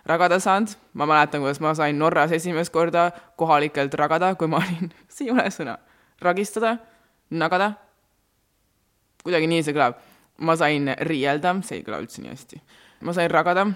ragada 0.07 0.39
saanud, 0.41 0.77
ma 0.95 1.09
mäletan, 1.11 1.43
kuidas 1.43 1.61
ma 1.61 1.75
sain 1.75 1.99
Norras 1.99 2.33
esimest 2.33 2.73
korda 2.73 3.11
kohalikelt 3.37 3.95
ragada, 3.99 4.35
kui 4.39 4.51
ma 4.51 4.63
olin, 4.63 4.93
see 5.15 5.27
ei 5.27 5.35
ole 5.35 5.49
sõna, 5.55 5.77
ragistada, 6.23 6.77
nagada, 7.31 7.73
kuidagi 9.25 9.51
nii 9.51 9.67
see 9.67 9.77
kõlab. 9.77 9.99
ma 10.41 10.55
sain 10.57 10.87
riielda, 11.05 11.59
see 11.67 11.81
ei 11.81 11.85
kõla 11.85 11.99
üldse 12.01 12.23
nii 12.23 12.31
hästi. 12.31 12.63
ma 13.03 13.13
sain 13.13 13.31
ragada 13.31 13.67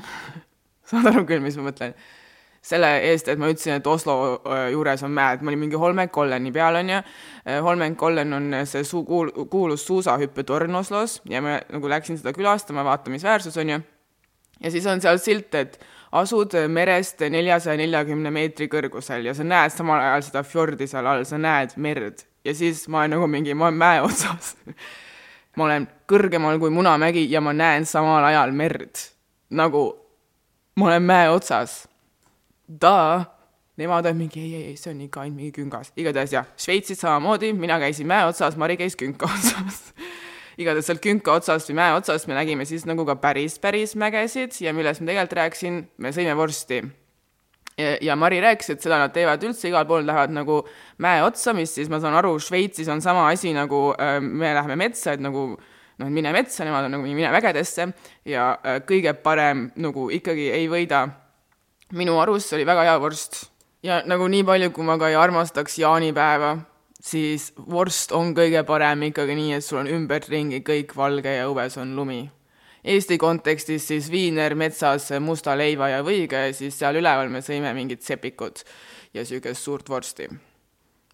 saad 0.90 1.08
aru 1.12 1.24
küll, 1.28 1.44
mis 1.44 1.56
ma 1.60 1.70
mõtlen? 1.70 1.96
selle 2.62 2.88
eest, 3.08 3.26
et 3.26 3.40
ma 3.42 3.48
ütlesin, 3.50 3.80
et 3.80 3.86
Oslo 3.90 4.14
juures 4.70 5.00
on 5.02 5.10
mäed, 5.10 5.40
ma 5.42 5.50
olin 5.50 5.64
mingi 5.64 5.78
Holmenkolleni 5.82 6.52
peal, 6.54 6.76
onju. 6.78 7.00
Holmenkollen 7.66 8.36
on 8.36 8.46
see 8.70 8.84
suu-, 8.86 9.02
kuul-, 9.08 9.32
kuulus 9.50 9.82
suusahüppetorn 9.88 10.78
Oslos 10.78 11.16
ja 11.26 11.40
ma 11.42 11.56
nagu 11.74 11.90
läksin 11.90 12.20
seda 12.20 12.30
külastama, 12.36 12.84
vaatamisväärsus, 12.86 13.58
onju. 13.58 13.80
ja 14.62 14.70
siis 14.70 14.86
on 14.86 15.02
seal 15.02 15.18
silt, 15.18 15.54
et 15.58 15.80
asud 16.22 16.54
merest 16.70 17.24
neljasaja 17.34 17.80
neljakümne 17.80 18.30
meetri 18.30 18.68
kõrgusel 18.70 19.26
ja 19.26 19.34
sa 19.34 19.42
näed 19.42 19.74
samal 19.74 19.98
ajal 19.98 20.26
seda 20.28 20.42
fjordi 20.46 20.86
seal 20.86 21.08
all, 21.08 21.26
sa 21.26 21.42
näed 21.42 21.74
merd. 21.82 22.22
ja 22.44 22.54
siis 22.54 22.86
ma 22.88 23.02
olen 23.02 23.16
nagu 23.16 23.26
mingi, 23.26 23.58
ma 23.58 23.72
olen 23.72 23.82
mäe 23.82 24.02
otsas 24.06 24.54
ma 25.56 25.66
olen 25.66 25.88
kõrgemal 26.08 26.60
kui 26.62 26.70
Munamägi 26.70 27.26
ja 27.30 27.40
ma 27.40 27.52
näen 27.56 27.86
samal 27.86 28.24
ajal 28.24 28.52
merd. 28.56 29.08
Nagu 29.52 29.84
ma 30.76 30.86
olen 30.88 31.02
mäe 31.04 31.28
otsas. 31.30 31.82
Da, 32.80 33.24
nemad 33.76 34.06
on 34.08 34.16
mingi 34.16 34.40
ei, 34.40 34.54
ei, 34.54 34.64
ei, 34.72 34.76
see 34.80 34.92
on 34.94 35.00
ikka 35.04 35.24
ainult 35.24 35.36
mingi 35.40 35.52
küngas. 35.56 35.92
igatahes 35.96 36.32
jah, 36.32 36.48
Šveitsis 36.56 37.02
samamoodi, 37.02 37.52
mina 37.52 37.78
käisin 37.82 38.08
mäe 38.08 38.26
otsas, 38.28 38.56
Mari 38.56 38.78
käis 38.80 38.96
künka 38.96 39.28
otsas 39.34 39.92
igatahes 40.60 40.88
sealt 40.88 41.02
künka 41.04 41.34
otsast 41.36 41.70
või 41.70 41.78
mäe 41.80 41.92
otsast 41.96 42.28
me 42.28 42.36
nägime 42.36 42.64
siis 42.68 42.84
nagu 42.88 43.04
ka 43.08 43.16
päris, 43.20 43.58
päris 43.60 43.94
mägesid 43.98 44.56
ja 44.60 44.72
millest 44.76 45.02
ma 45.02 45.10
tegelikult 45.10 45.38
rääkisin, 45.40 45.78
me 45.98 46.12
sõime 46.12 46.36
vorsti. 46.36 46.82
ja 48.00 48.16
Mari 48.16 48.40
rääkis, 48.44 48.70
et 48.70 48.84
seda 48.84 48.98
nad 49.00 49.12
teevad 49.12 49.42
üldse, 49.42 49.68
igal 49.68 49.86
pool 49.88 50.06
lähevad 50.06 50.32
nagu 50.32 50.62
mäe 51.00 51.22
otsa, 51.24 51.54
mis 51.56 51.74
siis 51.74 51.88
ma 51.92 52.00
saan 52.00 52.16
aru, 52.20 52.38
Šveitsis 52.38 52.88
on 52.92 53.00
sama 53.02 53.28
asi 53.28 53.52
nagu 53.56 53.92
äh, 53.96 54.20
me 54.20 54.54
läheme 54.54 54.76
metsa, 54.76 55.16
et 55.16 55.24
nagu 55.24 55.52
äh, 55.56 55.71
noh, 56.02 56.10
mine 56.10 56.34
metsa, 56.34 56.66
nemad 56.66 56.88
on 56.88 56.98
nagu 56.98 57.06
mine 57.06 57.30
mägedesse 57.32 57.88
ja 58.28 58.50
äh, 58.58 58.82
kõige 58.88 59.14
parem 59.22 59.68
nagu 59.80 60.10
ikkagi 60.10 60.50
ei 60.52 60.68
võida. 60.70 61.06
minu 61.92 62.18
arust 62.20 62.52
oli 62.56 62.66
väga 62.66 62.84
hea 62.88 62.98
vorst 63.00 63.52
ja 63.82 64.02
nagu 64.06 64.28
nii 64.30 64.44
palju, 64.46 64.70
kui 64.74 64.86
ma 64.86 64.98
ka 64.98 65.10
ei 65.10 65.16
armastaks 65.18 65.78
jaanipäeva, 65.82 66.54
siis 67.02 67.50
vorst 67.56 68.14
on 68.16 68.32
kõige 68.36 68.62
parem 68.66 69.08
ikkagi 69.10 69.36
nii, 69.38 69.58
et 69.58 69.66
sul 69.66 69.82
on 69.82 69.90
ümberringi 69.90 70.62
kõik 70.66 70.94
valge 70.96 71.36
ja 71.36 71.48
õues 71.50 71.76
on 71.82 71.96
lumi. 71.98 72.22
Eesti 72.82 73.14
kontekstis 73.18 73.84
siis 73.86 74.08
viiner 74.10 74.56
metsas 74.58 75.06
musta 75.22 75.54
leiva 75.54 75.86
ja 75.92 76.00
võiga 76.02 76.48
ja 76.48 76.54
siis 76.54 76.74
seal 76.78 76.98
üleval 76.98 77.30
me 77.30 77.38
sõime 77.44 77.70
mingit 77.76 78.02
sepikut 78.02 78.64
ja 79.14 79.22
niisugust 79.22 79.62
suurt 79.62 79.88
vorsti. 79.88 80.28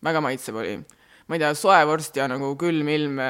väga 0.05 0.21
maitsev 0.21 0.57
oli. 0.57 0.79
ma 1.29 1.35
ei 1.35 1.39
tea, 1.39 1.55
soe 1.55 1.85
vorst 1.87 2.17
ja 2.17 2.29
nagu 2.29 2.55
külm 2.57 2.89
ilm 2.89 3.21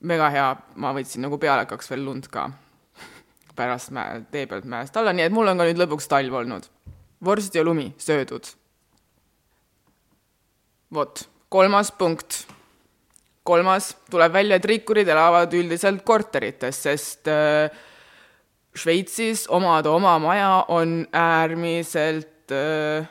mega 0.00 0.30
hea, 0.32 0.48
ma 0.80 0.92
võtsin 0.96 1.24
nagu 1.24 1.38
pealekaks 1.40 1.90
veel 1.90 2.04
lund 2.06 2.28
ka 2.32 2.48
pärast 3.58 3.92
mäe, 3.94 4.22
tee 4.32 4.46
pealt 4.50 4.68
mäest 4.68 4.96
alla, 4.96 5.14
nii 5.16 5.28
et 5.28 5.34
mul 5.34 5.50
on 5.50 5.60
ka 5.60 5.68
nüüd 5.68 5.80
lõpuks 5.82 6.08
talv 6.10 6.40
olnud. 6.42 6.68
vorst 7.24 7.54
ja 7.54 7.64
lumi 7.64 7.90
söödud. 7.98 8.48
vot, 10.94 11.28
kolmas 11.48 11.92
punkt. 11.92 12.46
kolmas, 13.44 13.94
tuleb 14.10 14.32
välja, 14.32 14.56
et 14.56 14.64
rikkurid 14.64 15.08
elavad 15.08 15.52
üldiselt 15.54 16.04
korterites, 16.04 16.82
sest 16.82 17.28
äh, 17.28 17.70
Šveitsis 18.70 19.48
omada 19.50 19.90
oma 19.90 20.18
maja 20.22 20.64
on 20.68 21.06
äärmiselt 21.12 22.52
äh, 22.54 23.08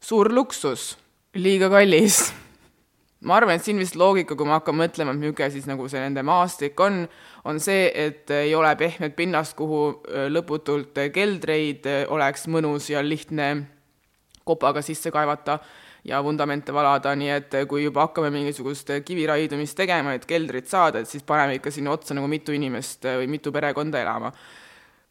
suur 0.00 0.32
luksus, 0.34 0.96
liiga 1.34 1.70
kallis 1.70 2.32
ma 3.26 3.38
arvan, 3.38 3.58
et 3.58 3.64
siin 3.64 3.80
vist 3.80 3.96
loogika, 3.98 4.36
kui 4.38 4.46
ma 4.46 4.58
hakkan 4.60 4.76
mõtlema, 4.78 5.14
et 5.14 5.22
niisugune 5.22 5.50
siis 5.54 5.66
nagu 5.66 5.88
see 5.90 6.02
nende 6.02 6.22
maastik 6.26 6.78
on, 6.84 7.02
on 7.50 7.58
see, 7.62 7.88
et 7.90 8.30
ei 8.34 8.54
ole 8.54 8.70
pehmet 8.78 9.16
pinnast, 9.18 9.56
kuhu 9.58 9.82
lõputult 10.30 11.00
keldreid 11.14 11.88
oleks 12.14 12.46
mõnus 12.52 12.90
ja 12.92 13.02
lihtne 13.02 13.50
kopaga 14.48 14.82
sisse 14.84 15.10
kaevata 15.12 15.58
ja 16.08 16.22
vundamente 16.24 16.72
valada, 16.72 17.12
nii 17.18 17.32
et 17.34 17.58
kui 17.68 17.82
juba 17.82 18.06
hakkame 18.06 18.30
mingisugust 18.32 18.94
kiviraidumist 19.04 19.76
tegema, 19.76 20.14
et 20.14 20.24
keldrit 20.28 20.70
saada, 20.70 21.02
et 21.02 21.10
siis 21.10 21.26
paneme 21.26 21.58
ikka 21.58 21.74
sinna 21.74 21.92
otsa 21.92 22.16
nagu 22.16 22.30
mitu 22.30 22.54
inimest 22.54 23.10
või 23.18 23.28
mitu 23.34 23.52
perekonda 23.52 24.00
elama 24.00 24.32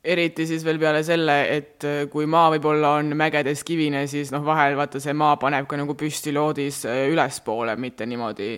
eriti 0.07 0.45
siis 0.47 0.63
veel 0.65 0.79
peale 0.79 1.03
selle, 1.05 1.35
et 1.51 1.85
äh, 1.87 2.01
kui 2.11 2.27
maa 2.29 2.47
võib-olla 2.53 2.95
on 3.01 3.11
mägedes 3.19 3.63
kivine, 3.67 4.05
siis 4.07 4.31
noh, 4.33 4.43
vahel 4.45 4.77
vaata 4.79 5.01
see 5.03 5.15
maa 5.17 5.35
paneb 5.41 5.67
ka 5.69 5.79
nagu 5.79 5.97
püsti 5.99 6.33
loodis 6.35 6.83
äh, 6.87 7.05
ülespoole, 7.11 7.75
mitte 7.79 8.07
niimoodi 8.07 8.55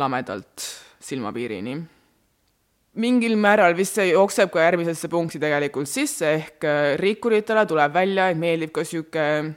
lamedalt 0.00 0.68
silmapiirini. 1.00 1.78
mingil 3.00 3.36
määral 3.36 3.76
vist 3.76 3.98
see 3.98 4.10
jookseb 4.10 4.50
ka 4.52 4.64
järgmisesse 4.64 5.08
punkti 5.08 5.38
tegelikult 5.42 5.88
sisse, 5.88 6.32
ehk 6.38 6.64
äh, 6.64 6.80
rikkuritele 7.00 7.66
tuleb 7.66 7.94
välja, 7.94 8.30
et 8.30 8.40
meeldib 8.40 8.72
ka 8.72 8.86
niisugune 8.86 9.54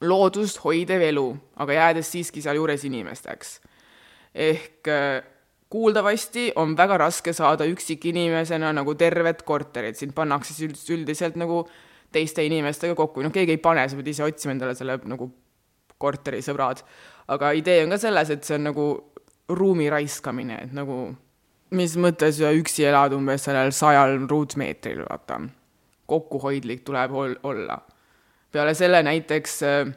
loodust 0.00 0.60
hoidev 0.64 1.00
elu, 1.00 1.30
aga 1.56 1.72
jäädes 1.72 2.10
siiski 2.12 2.42
sealjuures 2.44 2.84
inimesteks. 2.84 3.60
ehk 4.34 4.90
kuuldavasti 5.76 6.50
on 6.56 6.72
väga 6.76 6.96
raske 7.04 7.34
saada 7.36 7.66
üksikinimesena 7.68 8.70
nagu 8.72 8.94
tervet 8.96 9.42
korterit, 9.44 9.98
sind 10.00 10.14
pannakse 10.16 10.54
siis 10.56 10.86
üldiselt 10.94 11.36
nagu 11.36 11.66
teiste 12.12 12.44
inimestega 12.46 12.96
kokku, 12.96 13.20
noh, 13.24 13.34
keegi 13.34 13.58
ei 13.58 13.60
pane, 13.60 13.84
sa 13.84 13.98
pead 13.98 14.08
ise 14.08 14.24
otsima 14.24 14.54
endale 14.54 14.72
selle 14.78 14.96
nagu 15.04 15.28
korterisõbrad. 16.00 16.80
aga 17.28 17.50
idee 17.58 17.82
on 17.84 17.92
ka 17.92 17.98
selles, 18.00 18.30
et 18.30 18.44
see 18.46 18.56
on 18.56 18.68
nagu 18.70 18.86
ruumi 19.52 19.90
raiskamine, 19.92 20.62
et 20.64 20.72
nagu 20.76 21.10
mis 21.76 21.96
mõttes 22.00 22.40
üksi 22.40 22.86
elad 22.88 23.12
umbes 23.16 23.44
sellel 23.44 23.74
sajal 23.74 24.16
ruutmeetril, 24.30 25.04
vaata. 25.10 25.40
kokkuhoidlik 26.06 26.84
tuleb 26.86 27.12
ol-, 27.12 27.38
olla. 27.42 27.80
peale 28.52 28.74
selle 28.74 29.02
näiteks 29.02 29.62
äh, 29.62 29.94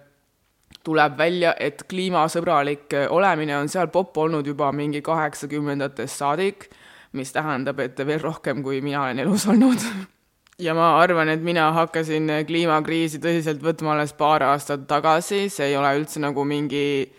tuleb 0.84 1.18
välja, 1.18 1.54
et 1.60 1.84
kliimasõbralik 1.90 2.94
olemine 3.10 3.58
on 3.58 3.70
seal 3.70 3.90
popp 3.94 4.18
olnud 4.18 4.48
juba 4.48 4.72
mingi 4.76 5.02
kaheksakümnendatest 5.06 6.22
saadik, 6.22 6.70
mis 7.18 7.34
tähendab, 7.34 7.80
et 7.84 7.98
veel 8.06 8.22
rohkem, 8.22 8.64
kui 8.64 8.82
mina 8.86 9.04
olen 9.04 9.20
elus 9.26 9.48
olnud. 9.50 9.86
ja 10.66 10.76
ma 10.78 10.92
arvan, 11.00 11.32
et 11.34 11.42
mina 11.44 11.70
hakkasin 11.76 12.30
kliimakriisi 12.48 13.22
tõsiselt 13.24 13.64
võtma 13.64 13.96
alles 13.96 14.14
paar 14.18 14.46
aastat 14.50 14.86
tagasi, 14.90 15.48
see 15.50 15.72
ei 15.72 15.78
ole 15.80 15.96
üldse 16.00 16.22
nagu 16.24 16.46
mingi 16.48 17.10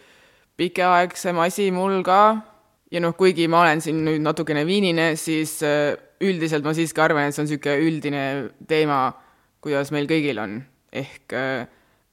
pikaaegsem 0.60 1.38
asi 1.40 1.70
mul 1.72 2.02
ka, 2.06 2.20
ja 2.92 3.00
noh, 3.02 3.14
kuigi 3.16 3.48
ma 3.48 3.64
olen 3.64 3.82
siin 3.84 4.02
nüüd 4.04 4.22
natukene 4.24 4.64
viinine, 4.68 5.14
siis 5.20 5.58
äh, 5.66 5.94
üldiselt 6.20 6.66
ma 6.66 6.74
siiski 6.76 7.00
arvan, 7.02 7.28
et 7.28 7.36
see 7.36 7.44
on 7.44 7.48
niisugune 7.48 7.88
üldine 7.88 8.24
teema, 8.68 9.02
kuidas 9.64 9.92
meil 9.94 10.08
kõigil 10.10 10.40
on, 10.42 10.58
ehk 10.92 11.36
äh, 11.36 11.68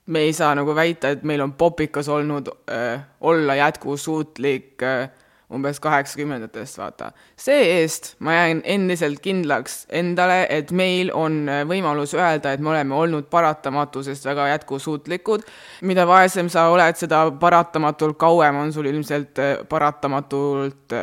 me 0.07 0.19
ei 0.27 0.33
saa 0.33 0.55
nagu 0.55 0.75
väita, 0.75 1.11
et 1.13 1.23
meil 1.27 1.41
on 1.43 1.53
popikas 1.53 2.09
olnud 2.09 2.49
äh, 2.71 3.01
olla 3.21 3.55
jätkusuutlik 3.55 4.83
äh, 4.83 5.09
umbes 5.53 5.79
kaheksakümnendatest, 5.79 6.77
vaata. 6.77 7.11
see-eest 7.39 8.15
ma 8.19 8.33
jään 8.33 8.61
endiselt 8.63 9.21
kindlaks 9.23 9.85
endale, 9.89 10.41
et 10.49 10.71
meil 10.75 11.11
on 11.15 11.45
võimalus 11.69 12.15
öelda, 12.17 12.51
et 12.51 12.63
me 12.63 12.73
oleme 12.73 12.95
olnud 12.95 13.29
paratamatusest 13.31 14.25
väga 14.25 14.47
jätkusuutlikud. 14.47 15.47
mida 15.81 16.07
vaesem 16.07 16.49
sa 16.49 16.67
oled, 16.67 16.99
seda 16.99 17.31
paratamatult 17.39 18.17
kauem 18.19 18.59
on 18.59 18.73
sul 18.73 18.91
ilmselt 18.91 19.39
paratamatult 19.69 20.95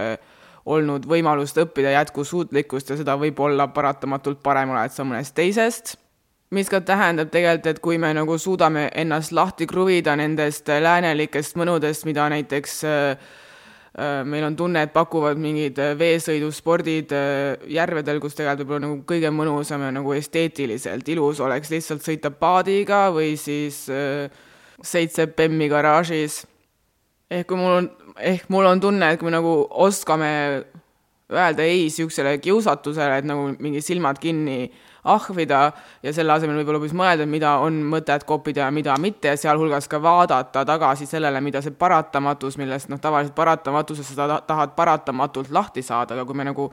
olnud 0.66 1.08
võimalust 1.08 1.58
õppida 1.60 1.96
jätkusuutlikkust 1.96 2.90
ja 2.90 3.00
seda 3.00 3.16
võib-olla 3.20 3.68
paratamatult 3.72 4.42
parem 4.42 4.76
oled 4.76 4.92
sa 4.92 5.08
mõnest 5.08 5.36
teisest 5.36 5.96
mis 6.52 6.68
ka 6.68 6.80
tähendab 6.84 7.30
tegelikult, 7.32 7.70
et 7.70 7.80
kui 7.82 7.98
me 7.98 8.12
nagu 8.16 8.36
suudame 8.38 8.88
ennast 8.94 9.32
lahti 9.32 9.66
kruvida 9.70 10.16
nendest 10.18 10.68
läänelikest 10.68 11.56
mõnudest, 11.58 12.06
mida 12.08 12.26
näiteks 12.32 12.76
äh, 12.88 13.24
äh, 13.98 14.20
meil 14.28 14.44
on 14.44 14.56
tunne, 14.56 14.84
et 14.84 14.92
pakuvad 14.94 15.40
mingid 15.40 15.80
äh, 15.82 15.94
veesõiduspordid 15.98 17.14
järvedel, 17.72 18.20
kus 18.22 18.36
tegelikult 18.36 18.64
võib-olla 18.64 18.86
nagu 18.86 19.00
kõige 19.08 19.32
mõnusam 19.34 19.86
ja 19.86 19.90
nagu 19.94 20.14
esteetiliselt 20.16 21.08
ilus 21.08 21.42
oleks 21.44 21.72
lihtsalt 21.74 22.04
sõita 22.06 22.30
paadiga 22.30 23.08
või 23.14 23.34
siis 23.40 23.86
seitse 24.84 25.26
bemmi 25.26 25.68
garaažis. 25.72 26.44
ehk 27.30 27.48
kui 27.48 27.56
mul 27.58 27.78
on, 27.80 27.90
ehk 28.20 28.48
mul 28.52 28.66
on 28.68 28.80
tunne, 28.80 29.10
et 29.10 29.18
kui 29.18 29.26
me 29.30 29.34
nagu 29.34 29.66
oskame 29.70 30.30
öelda 31.32 31.64
ei 31.64 31.86
niisugusele 31.86 32.38
kiusatusele, 32.38 33.18
et 33.18 33.24
nagu 33.28 33.54
mingi 33.58 33.80
silmad 33.82 34.18
kinni 34.20 34.68
ahvida 35.04 35.60
ja 36.02 36.12
selle 36.12 36.32
asemel 36.32 36.56
võib-olla 36.60 36.80
hoopis 36.80 36.96
mõelda, 36.96 37.26
mida 37.28 37.58
on 37.64 37.82
mõtet 37.92 38.24
koppida 38.24 38.64
ja 38.64 38.70
mida 38.72 38.96
mitte 39.00 39.28
ja 39.32 39.36
sealhulgas 39.36 39.88
ka 39.88 40.00
vaadata 40.02 40.64
tagasi 40.64 41.06
sellele, 41.06 41.40
mida 41.44 41.62
see 41.62 41.74
paratamatus, 41.76 42.56
millest 42.60 42.88
noh, 42.92 43.00
tavaliselt 43.00 43.36
paratamatusest 43.36 44.16
sa 44.16 44.40
tahad 44.46 44.74
paratamatult 44.76 45.52
lahti 45.52 45.84
saada, 45.84 46.16
aga 46.16 46.24
kui 46.24 46.36
me 46.40 46.48
nagu 46.48 46.70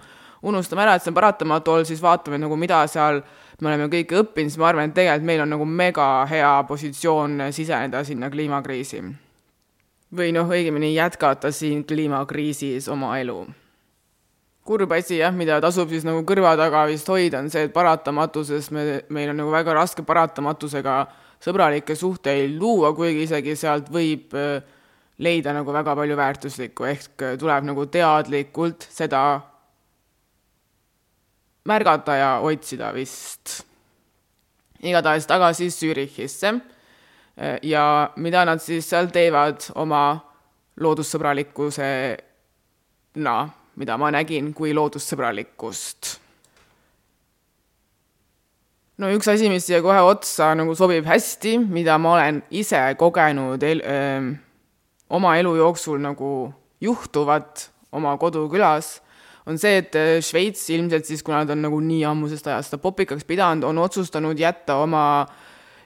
unustame 0.47 0.85
ära, 0.85 0.95
et 0.95 1.03
see 1.03 1.11
on 1.11 1.17
paratamatu 1.19 1.75
olnud, 1.75 1.89
siis 1.89 2.01
vaatame 2.01 2.39
nagu, 2.41 2.57
mida 2.57 2.81
seal 2.89 3.21
me 3.61 3.69
oleme 3.69 3.89
kõike 3.93 4.21
õppinud, 4.23 4.49
siis 4.49 4.61
ma 4.61 4.71
arvan, 4.71 4.89
et 4.89 4.95
tegelikult 4.97 5.27
meil 5.29 5.43
on 5.43 5.51
nagu 5.53 5.67
mega 5.67 6.07
hea 6.29 6.53
positsioon 6.67 7.51
siseneda 7.53 8.03
sinna 8.07 8.31
kliimakriisi. 8.33 9.03
või 10.11 10.33
noh, 10.35 10.49
õigemini 10.49 10.95
jätkata 10.95 11.51
siin 11.55 11.85
kliimakriisis 11.87 12.89
oma 12.91 13.17
elu. 13.19 13.45
Kurb 14.71 14.93
asi 14.95 15.19
jah, 15.19 15.33
mida 15.35 15.59
tasub 15.63 15.91
siis 15.91 16.05
nagu 16.07 16.23
kõrva 16.27 16.53
taga 16.59 16.85
vist 16.87 17.09
hoida, 17.11 17.41
on 17.43 17.51
see, 17.51 17.67
et 17.67 17.75
paratamatuses 17.75 18.71
me, 18.71 19.01
meil 19.11 19.33
on 19.33 19.41
nagu 19.43 19.51
väga 19.51 19.75
raske 19.75 20.05
paratamatusega 20.07 21.01
sõbralikke 21.43 21.97
suhteid 21.97 22.55
luua, 22.55 22.93
kuigi 22.95 23.27
isegi 23.27 23.57
sealt 23.59 23.91
võib 23.91 24.31
äh, 24.39 24.61
leida 25.21 25.53
nagu 25.53 25.73
väga 25.75 25.95
palju 25.97 26.15
väärtuslikku, 26.17 26.85
ehk 26.87 27.25
tuleb 27.41 27.67
nagu 27.67 27.85
teadlikult 27.91 28.87
seda 28.89 29.41
märgata 31.69 32.15
ja 32.15 32.31
otsida 32.41 32.93
vist. 32.95 33.65
igatahes 34.81 35.27
tagasi 35.29 35.69
Zürichisse 35.69 36.55
ja 37.61 38.11
mida 38.17 38.45
nad 38.45 38.61
siis 38.61 38.89
seal 38.89 39.07
teevad 39.13 39.61
oma 39.75 40.19
loodussõbralikkusena, 40.81 43.35
mida 43.79 43.97
ma 43.97 44.11
nägin 44.11 44.51
kui 44.53 44.73
loodussõbralikkust. 44.75 46.17
no 49.01 49.09
üks 49.15 49.27
asi, 49.31 49.49
mis 49.49 49.65
siia 49.65 49.81
kohe 49.81 50.01
otsa 50.05 50.51
nagu 50.57 50.75
sobib 50.77 51.07
hästi, 51.09 51.57
mida 51.71 51.97
ma 51.97 52.15
olen 52.17 52.41
ise 52.51 52.81
kogenud 52.99 53.63
el-, 53.63 53.81
öö, 53.81 54.33
oma 55.09 55.37
elu 55.39 55.55
jooksul 55.57 56.01
nagu 56.03 56.51
juhtuvat 56.81 57.69
oma 57.91 58.17
kodukülas 58.17 58.99
on 59.49 59.57
see, 59.57 59.79
et 59.81 59.95
Šveits 60.23 60.67
ilmselt 60.73 61.07
siis, 61.07 61.23
kuna 61.25 61.41
nad 61.41 61.53
on 61.55 61.63
nagu 61.65 61.79
nii 61.83 62.03
ammusest 62.07 62.47
ajast 62.47 62.71
seda 62.71 62.81
popikaks 62.81 63.25
pidanud, 63.27 63.65
on 63.67 63.81
otsustanud 63.81 64.39
jätta 64.39 64.77
oma 64.83 65.03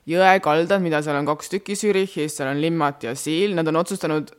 jõekaldad, 0.10 0.84
mida 0.84 1.02
seal 1.06 1.20
on 1.22 1.30
kaks 1.30 1.54
tükki 1.54 1.78
Zürichis, 1.80 2.36
seal 2.36 2.52
on 2.52 2.62
Limmat 2.62 3.08
ja 3.08 3.16
Siil, 3.18 3.56
nad 3.58 3.68
on 3.72 3.80
otsustanud 3.82 4.34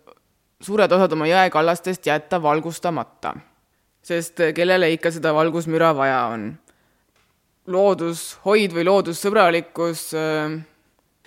suured 0.66 0.92
osad 0.92 1.12
oma 1.14 1.28
jõekallastest 1.30 2.06
jätta 2.06 2.40
valgustamata. 2.42 3.34
sest 4.02 4.40
äh, 4.40 4.54
kellele 4.54 4.90
ikka 4.94 5.10
seda 5.10 5.34
valgusmüra 5.34 5.92
vaja 5.96 6.22
on. 6.34 6.54
loodushoid 7.66 8.74
või 8.74 8.84
loodussõbralikkus 8.86 10.08
äh, 10.14 10.58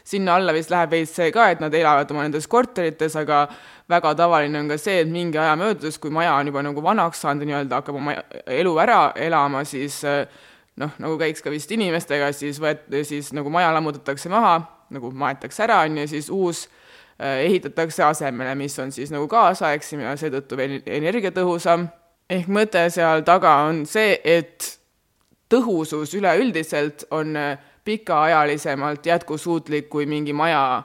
sinna 0.03 0.35
alla 0.35 0.53
vist 0.55 0.71
läheb 0.71 0.91
veits 0.91 1.15
see 1.15 1.31
ka, 1.31 1.49
et 1.51 1.59
nad 1.59 1.73
elavad 1.73 2.11
oma 2.11 2.23
nendes 2.25 2.47
korterites, 2.47 3.15
aga 3.19 3.47
väga 3.89 4.13
tavaline 4.15 4.61
on 4.63 4.71
ka 4.71 4.77
see, 4.77 5.01
et 5.03 5.11
mingi 5.11 5.37
aja 5.37 5.55
möödudes, 5.59 5.99
kui 5.99 6.09
maja 6.13 6.33
on 6.39 6.47
juba 6.49 6.63
nagu 6.65 6.83
vanaks 6.83 7.21
saanud 7.21 7.43
ja 7.43 7.51
nii-öelda 7.51 7.81
hakkab 7.81 7.99
oma 7.99 8.15
elu 8.47 8.73
ära 8.81 8.99
elama, 9.15 9.63
siis 9.67 9.99
noh, 10.79 10.95
nagu 10.97 11.19
käiks 11.19 11.43
ka 11.45 11.53
vist 11.53 11.71
inimestega, 11.75 12.31
siis 12.33 12.57
võet-, 12.63 12.87
siis 13.05 13.33
nagu 13.37 13.51
maja 13.53 13.69
lammutatakse 13.75 14.31
maha, 14.31 14.55
nagu 14.95 15.11
maetakse 15.11 15.67
ära, 15.67 15.83
on 15.85 16.01
ju, 16.01 16.07
siis 16.15 16.29
uus 16.33 16.65
ehitatakse 17.19 18.03
asemele, 18.03 18.55
mis 18.55 18.79
on 18.79 18.91
siis 18.95 19.11
nagu 19.11 19.27
kaasaegsem 19.27 19.99
ja 20.05 20.15
seetõttu 20.15 20.57
veel 20.57 20.79
energiatõhusam. 20.85 21.87
ehk 22.29 22.47
mõte 22.47 22.89
seal 22.89 23.23
taga 23.25 23.55
on 23.67 23.85
see, 23.85 24.19
et 24.23 24.79
tõhusus 25.49 26.13
üleüldiselt 26.13 27.07
on 27.11 27.35
äh, 27.35 27.57
pikaajalisemalt 27.83 29.05
jätkusuutlik 29.05 29.89
kui 29.89 30.05
mingi 30.05 30.33
maja, 30.33 30.83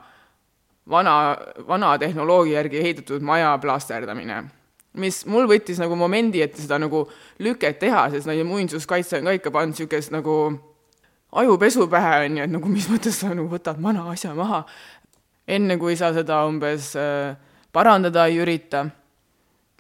vana, 0.90 1.36
vana 1.68 1.98
tehnoloogia 1.98 2.56
järgi 2.58 2.78
ehitatud 2.78 3.22
maja 3.22 3.58
plasterdamine. 3.58 4.44
mis 4.94 5.24
mul 5.26 5.48
võttis 5.50 5.80
nagu 5.82 5.96
momendi, 5.98 6.38
et 6.42 6.54
seda 6.56 6.78
nagu 6.78 7.00
lüket 7.42 7.80
teha, 7.82 8.04
sest 8.10 8.30
ja 8.30 8.44
muinsuskaitse 8.46 9.18
on 9.18 9.24
ka 9.24 9.32
ikka 9.34 9.50
pannud 9.50 9.74
niisugust 9.74 10.12
nagu 10.14 10.34
ajupesu 11.32 11.88
pähe, 11.90 12.12
on 12.26 12.36
ju, 12.38 12.44
et 12.44 12.52
nagu 12.52 12.70
mis 12.70 12.86
mõttes 12.88 13.18
sa 13.18 13.32
nagu 13.34 13.48
võtad 13.50 13.80
vana 13.82 14.06
asja 14.12 14.34
maha, 14.38 14.62
enne 15.48 15.78
kui 15.78 15.96
sa 15.96 16.12
seda 16.14 16.44
umbes 16.48 16.94
äh, 16.96 17.34
parandada 17.72 18.26
ei 18.30 18.38
ürita. 18.42 18.84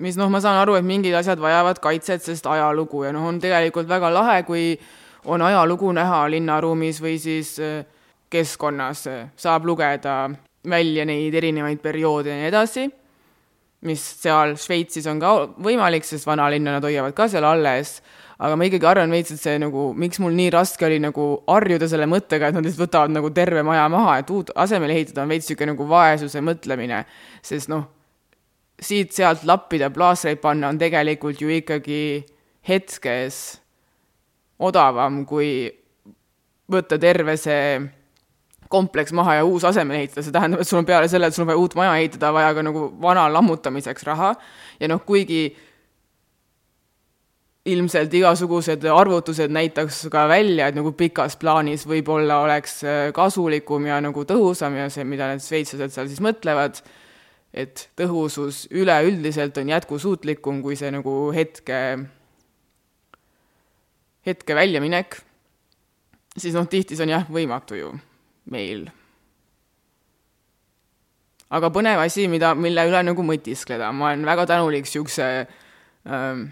Mis 0.02 0.18
noh, 0.18 0.28
ma 0.32 0.40
saan 0.42 0.58
aru, 0.58 0.74
et 0.74 0.86
mingid 0.86 1.14
asjad 1.14 1.38
vajavad 1.38 1.78
kaitset, 1.82 2.24
sest 2.24 2.46
ajalugu 2.50 3.04
ja 3.06 3.12
noh, 3.14 3.28
on 3.30 3.38
tegelikult 3.40 3.88
väga 3.88 4.10
lahe, 4.10 4.42
kui 4.46 4.72
on 5.30 5.42
ajalugu 5.42 5.92
näha 5.94 6.24
linnaruumis 6.34 7.00
või 7.02 7.14
siis 7.22 7.54
äh, 7.62 7.84
keskkonnas, 8.30 9.06
äh, 9.06 9.30
saab 9.36 9.68
lugeda 9.68 10.18
välja 10.64 11.04
neid 11.06 11.34
erinevaid 11.34 11.80
perioode 11.84 12.32
ja 12.32 12.40
nii 12.40 12.50
edasi, 12.50 12.88
mis 13.84 14.02
seal 14.22 14.54
Šveitsis 14.60 15.06
on 15.10 15.20
ka 15.22 15.32
võimalik, 15.62 16.06
sest 16.06 16.26
vanalinna 16.28 16.76
nad 16.76 16.84
hoiavad 16.86 17.14
ka 17.16 17.28
seal 17.32 17.44
alles, 17.46 17.98
aga 18.40 18.56
ma 18.58 18.66
ikkagi 18.68 18.88
arvan 18.88 19.12
veits, 19.14 19.34
et 19.34 19.42
see 19.42 19.58
nagu, 19.62 19.90
miks 19.98 20.20
mul 20.22 20.34
nii 20.36 20.50
raske 20.54 20.86
oli 20.86 21.00
nagu 21.02 21.26
harjuda 21.50 21.88
selle 21.90 22.08
mõttega, 22.10 22.48
et 22.48 22.56
nad 22.56 22.66
lihtsalt 22.66 22.86
võtavad 22.86 23.14
nagu 23.14 23.30
terve 23.36 23.62
maja 23.66 23.84
maha, 23.92 24.18
et 24.22 24.32
uut 24.34 24.52
asemele 24.64 24.96
ehitada, 24.96 25.22
on 25.22 25.34
veits 25.34 25.48
niisugune 25.48 25.74
nagu 25.74 25.88
vaesuse 25.90 26.42
mõtlemine, 26.44 27.04
sest 27.44 27.70
noh, 27.72 27.86
siit-sealt 28.84 29.44
lappida, 29.48 29.90
plaastreid 29.94 30.40
panna 30.42 30.72
on 30.72 30.80
tegelikult 30.80 31.40
ju 31.40 31.52
ikkagi 31.54 32.00
hetkes 32.66 33.42
odavam, 34.64 35.22
kui 35.28 35.68
võtta 36.70 36.98
terve 36.98 37.36
see 37.38 37.78
kompleks 38.74 39.14
maha 39.14 39.38
ja 39.38 39.44
uus 39.46 39.64
asemele 39.68 40.02
ehitada, 40.02 40.24
see 40.26 40.34
tähendab, 40.34 40.64
et 40.64 40.68
sul 40.68 40.80
on 40.82 40.88
peale 40.88 41.10
selle, 41.10 41.30
et 41.30 41.36
sul 41.36 41.46
on 41.46 41.52
vaja 41.52 41.62
uut 41.62 41.76
maja 41.78 41.94
ehitada, 42.00 42.32
vaja 42.34 42.50
ka 42.56 42.66
nagu 42.66 42.88
vana 43.02 43.28
lammutamiseks 43.32 44.06
raha. 44.10 44.34
Ja 44.82 44.90
noh, 44.90 45.04
kuigi 45.06 45.46
ilmselt 47.64 48.12
igasugused 48.12 48.84
arvutused 48.92 49.52
näitaks 49.54 50.02
ka 50.12 50.26
välja, 50.28 50.68
et 50.68 50.76
nagu 50.76 50.92
pikas 50.96 51.38
plaanis 51.40 51.86
võib-olla 51.88 52.42
oleks 52.44 52.82
äh, 52.84 53.06
kasulikum 53.16 53.86
ja 53.88 54.00
nagu 54.04 54.26
tõhusam 54.28 54.76
ja 54.76 54.90
see, 54.92 55.06
mida 55.08 55.30
need 55.30 55.44
šveitslased 55.44 55.94
seal 55.94 56.10
siis 56.10 56.20
mõtlevad, 56.24 56.82
et 57.54 57.86
tõhusus 57.96 58.66
üleüldiselt 58.74 59.56
on 59.62 59.72
jätkusuutlikum 59.72 60.60
kui 60.64 60.76
see 60.76 60.90
nagu 60.92 61.14
hetke 61.32 61.78
hetke 64.24 64.56
väljaminek, 64.56 65.16
siis 66.36 66.56
noh, 66.56 66.68
tihti 66.68 66.96
see 66.98 67.06
on 67.06 67.16
jah, 67.16 67.30
võimatu 67.32 67.80
ju 67.80 67.94
meil. 68.50 68.88
aga 71.54 71.70
põnev 71.70 72.00
asi, 72.02 72.26
mida, 72.28 72.54
mille 72.58 72.82
üle 72.88 73.00
nagu 73.06 73.22
mõtiskleda, 73.22 73.92
ma 73.94 74.10
olen 74.10 74.24
väga 74.26 74.46
tänulik 74.50 74.88
niisuguse 74.88 75.26
ähm, 76.08 76.48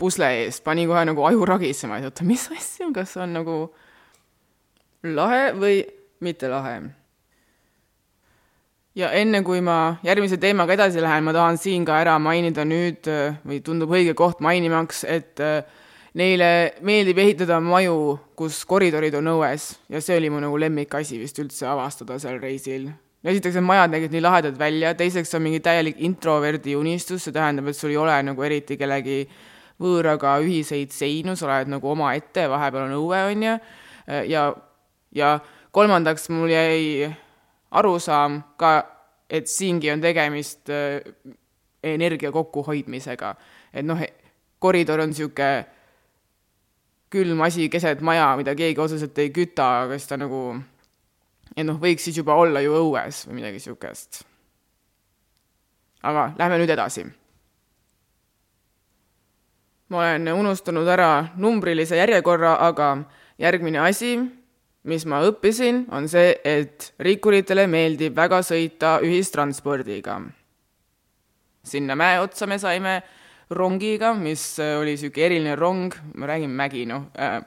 pusle 0.00 0.28
eest, 0.42 0.62
pani 0.64 0.86
kohe 0.88 1.02
nagu 1.04 1.26
aju 1.28 1.48
ragisema, 1.48 1.98
et 1.98 2.08
oota, 2.08 2.24
mis 2.24 2.46
asja, 2.54 2.88
kas 2.94 3.16
on 3.20 3.34
nagu 3.36 3.56
lahe 5.04 5.50
või 5.56 5.82
mitte 6.24 6.48
lahe. 6.48 6.78
ja 8.96 9.10
enne, 9.12 9.42
kui 9.44 9.60
ma 9.60 9.98
järgmise 10.06 10.38
teemaga 10.40 10.72
edasi 10.72 11.02
lähen, 11.04 11.24
ma 11.24 11.34
tahan 11.36 11.58
siin 11.60 11.84
ka 11.84 12.00
ära 12.00 12.16
mainida 12.18 12.64
nüüd 12.64 13.10
või 13.44 13.60
tundub 13.60 13.92
õige 13.92 14.14
koht 14.16 14.40
mainimaks, 14.40 15.04
et 15.04 15.42
äh, 15.44 15.66
Neile 16.16 16.78
meeldib 16.80 17.18
ehitada 17.20 17.58
maju, 17.60 18.14
kus 18.38 18.62
koridorid 18.64 19.12
on 19.18 19.26
õues 19.34 19.66
ja 19.92 20.00
see 20.00 20.16
oli 20.16 20.30
mu 20.32 20.38
nagu 20.40 20.56
lemmikasi 20.56 21.18
vist 21.20 21.36
üldse 21.42 21.66
avastada 21.68 22.16
seal 22.22 22.38
reisil. 22.40 22.86
esiteks, 23.26 23.58
need 23.58 23.66
majad 23.66 23.92
nägid 23.92 24.14
nii 24.14 24.22
lahedad 24.24 24.56
välja, 24.56 24.94
teiseks 24.96 25.34
on 25.36 25.44
mingi 25.44 25.60
täielik 25.60 26.00
introverdi 26.00 26.76
unistus, 26.78 27.26
see 27.26 27.36
tähendab, 27.36 27.68
et 27.68 27.76
sul 27.76 27.92
ei 27.92 28.00
ole 28.00 28.16
nagu 28.30 28.46
eriti 28.48 28.78
kellegi 28.80 29.26
võõraga 29.82 30.38
ühiseid 30.40 30.94
seinu, 30.96 31.36
sa 31.36 31.50
oled 31.50 31.74
nagu 31.74 31.92
omaette, 31.92 32.46
vahepeal 32.48 32.86
on 32.86 32.96
õue, 32.96 33.20
on 33.34 33.46
ju, 33.50 33.54
ja, 34.32 34.48
ja 35.12 35.36
kolmandaks 35.76 36.30
mul 36.32 36.48
jäi 36.48 37.12
arusaam 37.76 38.40
ka, 38.56 38.76
et 39.28 39.52
siingi 39.52 39.92
on 39.92 40.00
tegemist 40.00 40.72
äh, 40.72 41.02
energia 41.84 42.32
kokkuhoidmisega. 42.32 43.34
et 43.74 43.84
noh, 43.84 44.00
koridor 44.58 45.02
on 45.04 45.12
niisugune 45.12 45.75
külm 47.16 47.42
asi 47.46 47.70
keset 47.72 48.02
maja, 48.04 48.30
mida 48.36 48.54
keegi 48.56 48.80
otseselt 48.82 49.18
ei 49.22 49.32
küta, 49.34 49.66
aga 49.84 49.96
siis 49.96 50.10
ta 50.10 50.18
nagu, 50.20 50.40
et 51.54 51.64
noh, 51.64 51.78
võiks 51.80 52.04
siis 52.08 52.18
juba 52.20 52.36
olla 52.36 52.60
ju 52.64 52.76
õues 52.76 53.24
või 53.28 53.40
midagi 53.40 53.60
niisugust. 53.60 54.24
aga 56.06 56.32
lähme 56.38 56.58
nüüd 56.60 56.70
edasi. 56.70 57.06
ma 59.88 60.02
olen 60.02 60.28
unustanud 60.34 60.88
ära 60.88 61.28
numbrilise 61.36 61.96
järjekorra, 61.96 62.56
aga 62.68 62.96
järgmine 63.38 63.78
asi, 63.78 64.16
mis 64.86 65.04
ma 65.06 65.20
õppisin, 65.26 65.84
on 65.90 66.08
see, 66.08 66.34
et 66.44 66.92
rikkuritele 67.02 67.66
meeldib 67.66 68.16
väga 68.16 68.42
sõita 68.42 68.98
ühistranspordiga. 69.02 70.20
sinna 71.64 71.96
mäe 71.96 72.20
otsa 72.20 72.46
me 72.46 72.58
saime 72.58 73.02
rongiga, 73.50 74.14
mis 74.14 74.58
äh, 74.58 74.76
oli 74.80 74.96
niisugune 74.96 75.26
eriline 75.26 75.56
rong, 75.56 75.94
ma 76.14 76.26
räägin 76.26 76.50
mägi, 76.50 76.86
noh 76.86 77.10
äh,, 77.18 77.40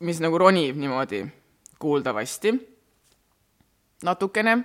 mis 0.00 0.20
nagu 0.20 0.38
ronib 0.38 0.76
niimoodi 0.76 1.24
kuuldavasti 1.78 2.52
natukene. 4.04 4.64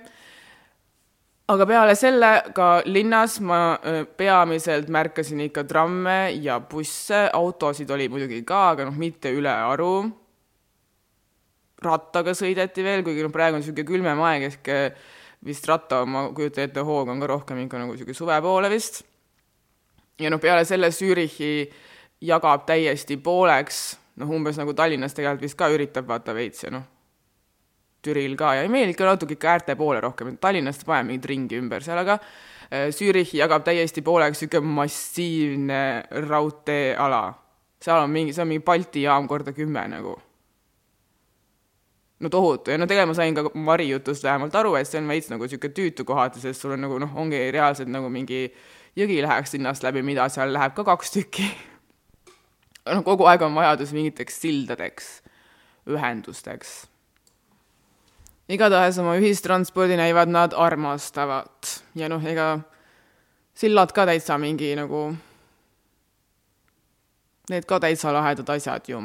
aga 1.48 1.66
peale 1.66 1.94
selle 1.94 2.30
ka 2.56 2.68
linnas 2.88 3.40
ma 3.40 3.78
peamiselt 4.16 4.88
märkasin 4.88 5.42
ikka 5.44 5.64
tramme 5.68 6.32
ja 6.40 6.60
busse, 6.60 7.28
autosid 7.32 7.90
oli 7.90 8.08
muidugi 8.08 8.42
ka, 8.44 8.68
aga 8.70 8.86
noh, 8.88 8.96
mitte 8.96 9.32
ülearu. 9.32 10.10
rattaga 11.84 12.32
sõideti 12.32 12.84
veel, 12.84 13.02
kuigi 13.04 13.22
noh, 13.22 13.32
praegu 13.32 13.58
on 13.58 13.60
niisugune 13.60 13.84
külmem 13.84 14.20
aeg, 14.24 14.46
ehk 14.48 14.70
vist 15.44 15.66
ratta, 15.68 16.04
ma 16.08 16.30
kujutan 16.32 16.64
ette, 16.64 16.80
hoog 16.80 17.10
on 17.12 17.20
ka 17.20 17.28
rohkem 17.28 17.60
ikka 17.66 17.82
nagu 17.82 17.92
niisugune 17.92 18.16
suve 18.16 18.38
poole 18.40 18.70
vist. 18.72 19.02
Ja 20.20 20.30
noh, 20.30 20.40
peale 20.40 20.64
selle 20.64 20.90
Zürichi 20.94 21.70
jagab 22.24 22.66
täiesti 22.68 23.16
pooleks, 23.16 23.84
noh 24.20 24.30
umbes 24.30 24.58
nagu 24.60 24.74
Tallinnas 24.74 25.14
tegelikult 25.16 25.48
vist 25.48 25.58
ka 25.58 25.70
üritab 25.74 26.08
vaata 26.08 26.34
veits 26.36 26.64
ja 26.64 26.72
noh, 26.74 26.84
Türil 28.04 28.36
ka 28.36 28.54
ja 28.58 28.66
meil 28.68 28.92
ikka 28.92 29.06
natuke 29.08 29.38
ikka 29.38 29.54
äärte 29.54 29.76
poole 29.80 30.02
rohkem, 30.04 30.34
et 30.34 30.40
Tallinnast 30.40 30.84
paneb 30.86 31.10
mingit 31.10 31.30
ringi 31.30 31.58
ümber 31.60 31.84
seal, 31.84 31.98
aga 32.02 32.18
äh, 32.18 32.90
Zürichi 32.92 33.40
jagab 33.40 33.64
täiesti 33.66 34.04
pooleks 34.04 34.42
niisugune 34.44 34.76
massiivne 34.80 35.80
raudteeala. 36.28 37.24
seal 37.84 38.04
on 38.04 38.12
mingi, 38.12 38.32
see 38.32 38.44
on 38.44 38.52
mingi 38.52 38.64
Balti 38.64 39.02
jaam 39.04 39.28
korda 39.28 39.52
kümme 39.52 39.88
nagu. 39.88 40.18
no 42.20 42.28
tohutu 42.30 42.70
ja 42.70 42.78
no 42.78 42.86
tegelikult 42.86 43.10
ma 43.10 43.14
sain 43.14 43.34
ka 43.34 43.50
Mari 43.54 43.88
jutust 43.88 44.24
vähemalt 44.24 44.54
aru, 44.54 44.74
et 44.76 44.88
see 44.88 45.00
on 45.00 45.08
veits 45.08 45.28
nagu 45.32 45.44
niisugune 45.44 45.74
tüütu 45.76 46.04
kohati, 46.04 46.40
sest 46.40 46.60
sul 46.60 46.76
on 46.76 46.80
nagu 46.80 46.98
noh, 46.98 47.16
ongi 47.16 47.40
reaalselt 47.52 47.88
nagu 47.88 48.08
mingi 48.08 48.46
jõgi 48.96 49.20
läheks 49.22 49.54
linnast 49.56 49.82
läbi, 49.82 50.02
mida 50.02 50.28
seal 50.28 50.52
läheb 50.54 50.74
ka 50.74 50.84
kaks 50.84 51.14
tükki. 51.14 51.50
noh, 52.86 53.04
kogu 53.04 53.26
aeg 53.26 53.42
on 53.42 53.54
vajadus 53.54 53.92
mingiteks 53.96 54.40
sildadeks, 54.44 55.14
ühendusteks 55.88 56.84
igatahes 58.48 58.98
oma 59.00 59.16
ühistranspordi 59.16 59.96
näivad 59.96 60.28
nad 60.28 60.52
armastavat 60.56 61.82
ja 61.96 62.08
noh, 62.08 62.24
ega 62.24 62.58
sillad 63.56 63.92
ka 63.96 64.06
täitsa 64.06 64.38
mingi 64.38 64.74
nagu, 64.76 65.06
need 67.50 67.68
ka 67.68 67.80
täitsa 67.80 68.12
lahedad 68.12 68.48
asjad 68.56 68.88
ju. 68.88 69.00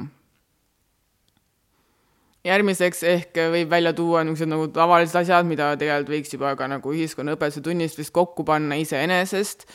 Järgmiseks 2.50 3.04
ehk 3.08 3.40
võib 3.54 3.72
välja 3.72 3.94
tuua 3.96 4.24
niisugused 4.26 4.50
nagu 4.50 4.68
tavalised 4.74 5.16
asjad, 5.22 5.48
mida 5.48 5.72
tegelikult 5.80 6.14
võiks 6.16 6.34
juba 6.34 6.54
ka 6.58 6.68
nagu 6.70 6.94
ühiskonnaõpetuse 6.96 7.64
tunnist 7.66 8.00
vist 8.00 8.14
kokku 8.16 8.46
panna 8.48 8.78
iseenesest, 8.80 9.68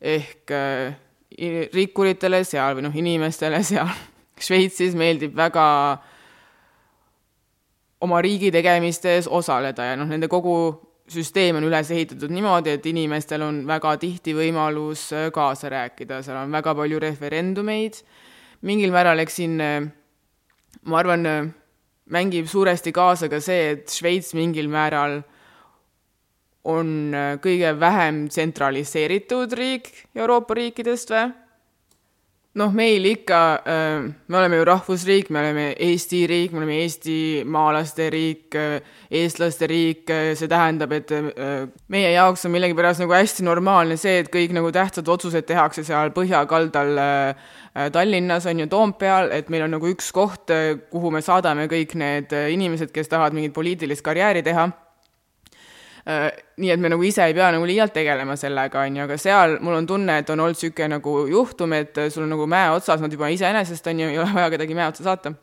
ehk 0.00 0.54
äh, 0.56 0.96
rikkuritele 1.72 2.42
seal 2.48 2.78
või 2.78 2.88
noh, 2.88 2.96
inimestele 3.02 3.62
seal 3.70 3.90
Šveitsis 4.42 4.96
meeldib 4.98 5.36
väga 5.38 5.64
oma 8.02 8.18
riigi 8.24 8.50
tegemistes 8.50 9.28
osaleda 9.30 9.92
ja 9.92 9.98
noh, 9.98 10.08
nende 10.10 10.26
kogu 10.32 10.56
süsteem 11.12 11.58
on 11.58 11.66
üles 11.68 11.90
ehitatud 11.92 12.32
niimoodi, 12.32 12.76
et 12.76 12.86
inimestel 12.88 13.44
on 13.44 13.62
väga 13.68 13.94
tihti 14.02 14.34
võimalus 14.36 15.08
äh, 15.14 15.30
kaasa 15.34 15.70
rääkida, 15.72 16.22
seal 16.26 16.40
on 16.42 16.54
väga 16.54 16.74
palju 16.78 17.02
referendumeid, 17.02 18.00
mingil 18.66 18.94
määral 18.94 19.22
eks 19.22 19.42
siin 19.42 19.58
äh, 19.62 19.90
ma 20.88 21.02
arvan, 21.02 21.26
mängib 22.12 22.48
suuresti 22.50 22.92
kaasa 22.92 23.28
ka 23.32 23.40
see, 23.40 23.72
et 23.76 23.92
Šveits 23.92 24.34
mingil 24.36 24.68
määral 24.72 25.22
on 26.68 27.14
kõige 27.42 27.72
vähem 27.80 28.26
tsentraliseeritud 28.30 29.54
riik 29.58 29.90
Euroopa 30.14 30.54
riikidest 30.54 31.10
või 31.10 31.30
noh, 32.54 32.72
meil 32.76 33.04
ikka, 33.08 33.40
äh, 33.64 34.12
me 34.28 34.38
oleme 34.38 34.58
ju 34.58 34.64
rahvusriik, 34.68 35.30
me 35.30 35.40
oleme 35.40 35.64
Eesti 35.80 36.26
riik, 36.28 36.52
me 36.52 36.60
oleme 36.60 36.76
eestimaalaste 36.82 38.10
riik, 38.12 38.54
äh, 38.54 38.82
eestlaste 39.10 39.68
riik, 39.70 40.04
äh, 40.10 40.34
see 40.36 40.50
tähendab, 40.50 40.92
et 40.92 41.10
meie 41.88 42.12
jaoks 42.12 42.44
on 42.46 42.52
millegipärast 42.52 43.00
nagu 43.00 43.16
hästi 43.16 43.46
normaalne 43.46 43.96
see, 43.96 44.18
et 44.20 44.30
kõik 44.32 44.52
nagu 44.52 44.72
tähtsad 44.72 45.08
otsused 45.08 45.48
tehakse 45.48 45.84
seal 45.84 46.12
põhjakaldal 46.12 46.92
Tallinnas, 47.92 48.46
on 48.46 48.60
ju, 48.60 48.68
Toompeal, 48.68 49.30
et 49.32 49.48
meil 49.48 49.64
on 49.64 49.72
nagu 49.78 49.88
üks 49.88 50.10
koht, 50.12 50.52
kuhu 50.92 51.10
me 51.10 51.22
saadame 51.24 51.68
kõik 51.72 51.96
need 51.96 52.32
inimesed, 52.32 52.92
kes 52.92 53.08
tahavad 53.08 53.32
mingit 53.32 53.54
poliitilist 53.56 54.04
karjääri 54.04 54.44
teha 54.44 54.68
nii 56.04 56.70
et 56.74 56.80
me 56.82 56.90
nagu 56.90 57.04
ise 57.06 57.22
ei 57.28 57.34
pea 57.36 57.52
nagu 57.54 57.66
liialt 57.68 57.92
tegelema 57.94 58.34
sellega, 58.38 58.82
on 58.82 58.96
ju, 58.98 59.04
aga 59.06 59.18
seal 59.20 59.58
mul 59.62 59.76
on 59.78 59.86
tunne, 59.86 60.18
et 60.22 60.30
on 60.34 60.40
olnud 60.42 60.58
niisugune 60.58 60.96
nagu 60.96 61.16
juhtum, 61.30 61.76
et 61.78 62.00
sul 62.10 62.26
on 62.26 62.32
nagu 62.34 62.48
mäe 62.50 62.72
otsas, 62.74 63.02
nad 63.02 63.12
juba 63.12 63.30
iseenesest, 63.30 63.86
on 63.92 64.02
ju, 64.02 64.08
ei 64.10 64.18
ole 64.18 64.34
vaja 64.34 64.50
kedagi 64.56 64.78
mäe 64.78 64.88
otsa 64.90 65.06
saata. 65.06 65.34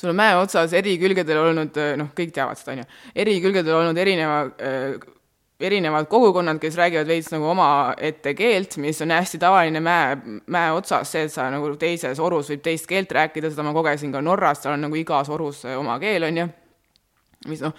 Sul 0.00 0.12
on 0.12 0.16
mäe 0.16 0.36
otsas 0.40 0.74
eri 0.76 0.98
külgedel 1.00 1.40
olnud, 1.40 1.80
noh, 2.00 2.12
kõik 2.16 2.34
teavad 2.36 2.60
seda, 2.60 2.76
on 2.76 2.82
ju, 2.84 2.90
eri 3.24 3.38
külgedel 3.40 3.78
olnud 3.78 4.00
erineva 4.00 4.42
äh, 4.60 5.08
erinevad 5.60 6.06
kogukonnad, 6.08 6.58
kes 6.60 6.76
räägivad 6.76 7.08
veits 7.08 7.28
nagu 7.32 7.44
omaette 7.52 8.32
keelt, 8.34 8.76
mis 8.80 9.00
on 9.02 9.12
hästi 9.12 9.38
tavaline 9.38 9.80
mäe, 9.80 10.16
mäe 10.46 10.72
otsas, 10.72 11.12
see, 11.12 11.26
et 11.28 11.32
sa 11.32 11.50
nagu 11.52 11.74
teises 11.80 12.20
orus 12.20 12.48
võib 12.52 12.62
teist 12.64 12.88
keelt 12.88 13.12
rääkida, 13.12 13.50
seda 13.52 13.64
ma 13.66 13.74
kogesin 13.76 14.12
ka 14.12 14.22
Norras, 14.24 14.62
seal 14.62 14.76
on 14.76 14.86
nagu 14.88 14.96
igas 14.96 15.28
orus 15.28 15.64
oma 15.76 15.98
keel, 16.00 16.24
on 16.28 16.40
ju, 16.40 16.46
mis 17.52 17.64
noh, 17.64 17.76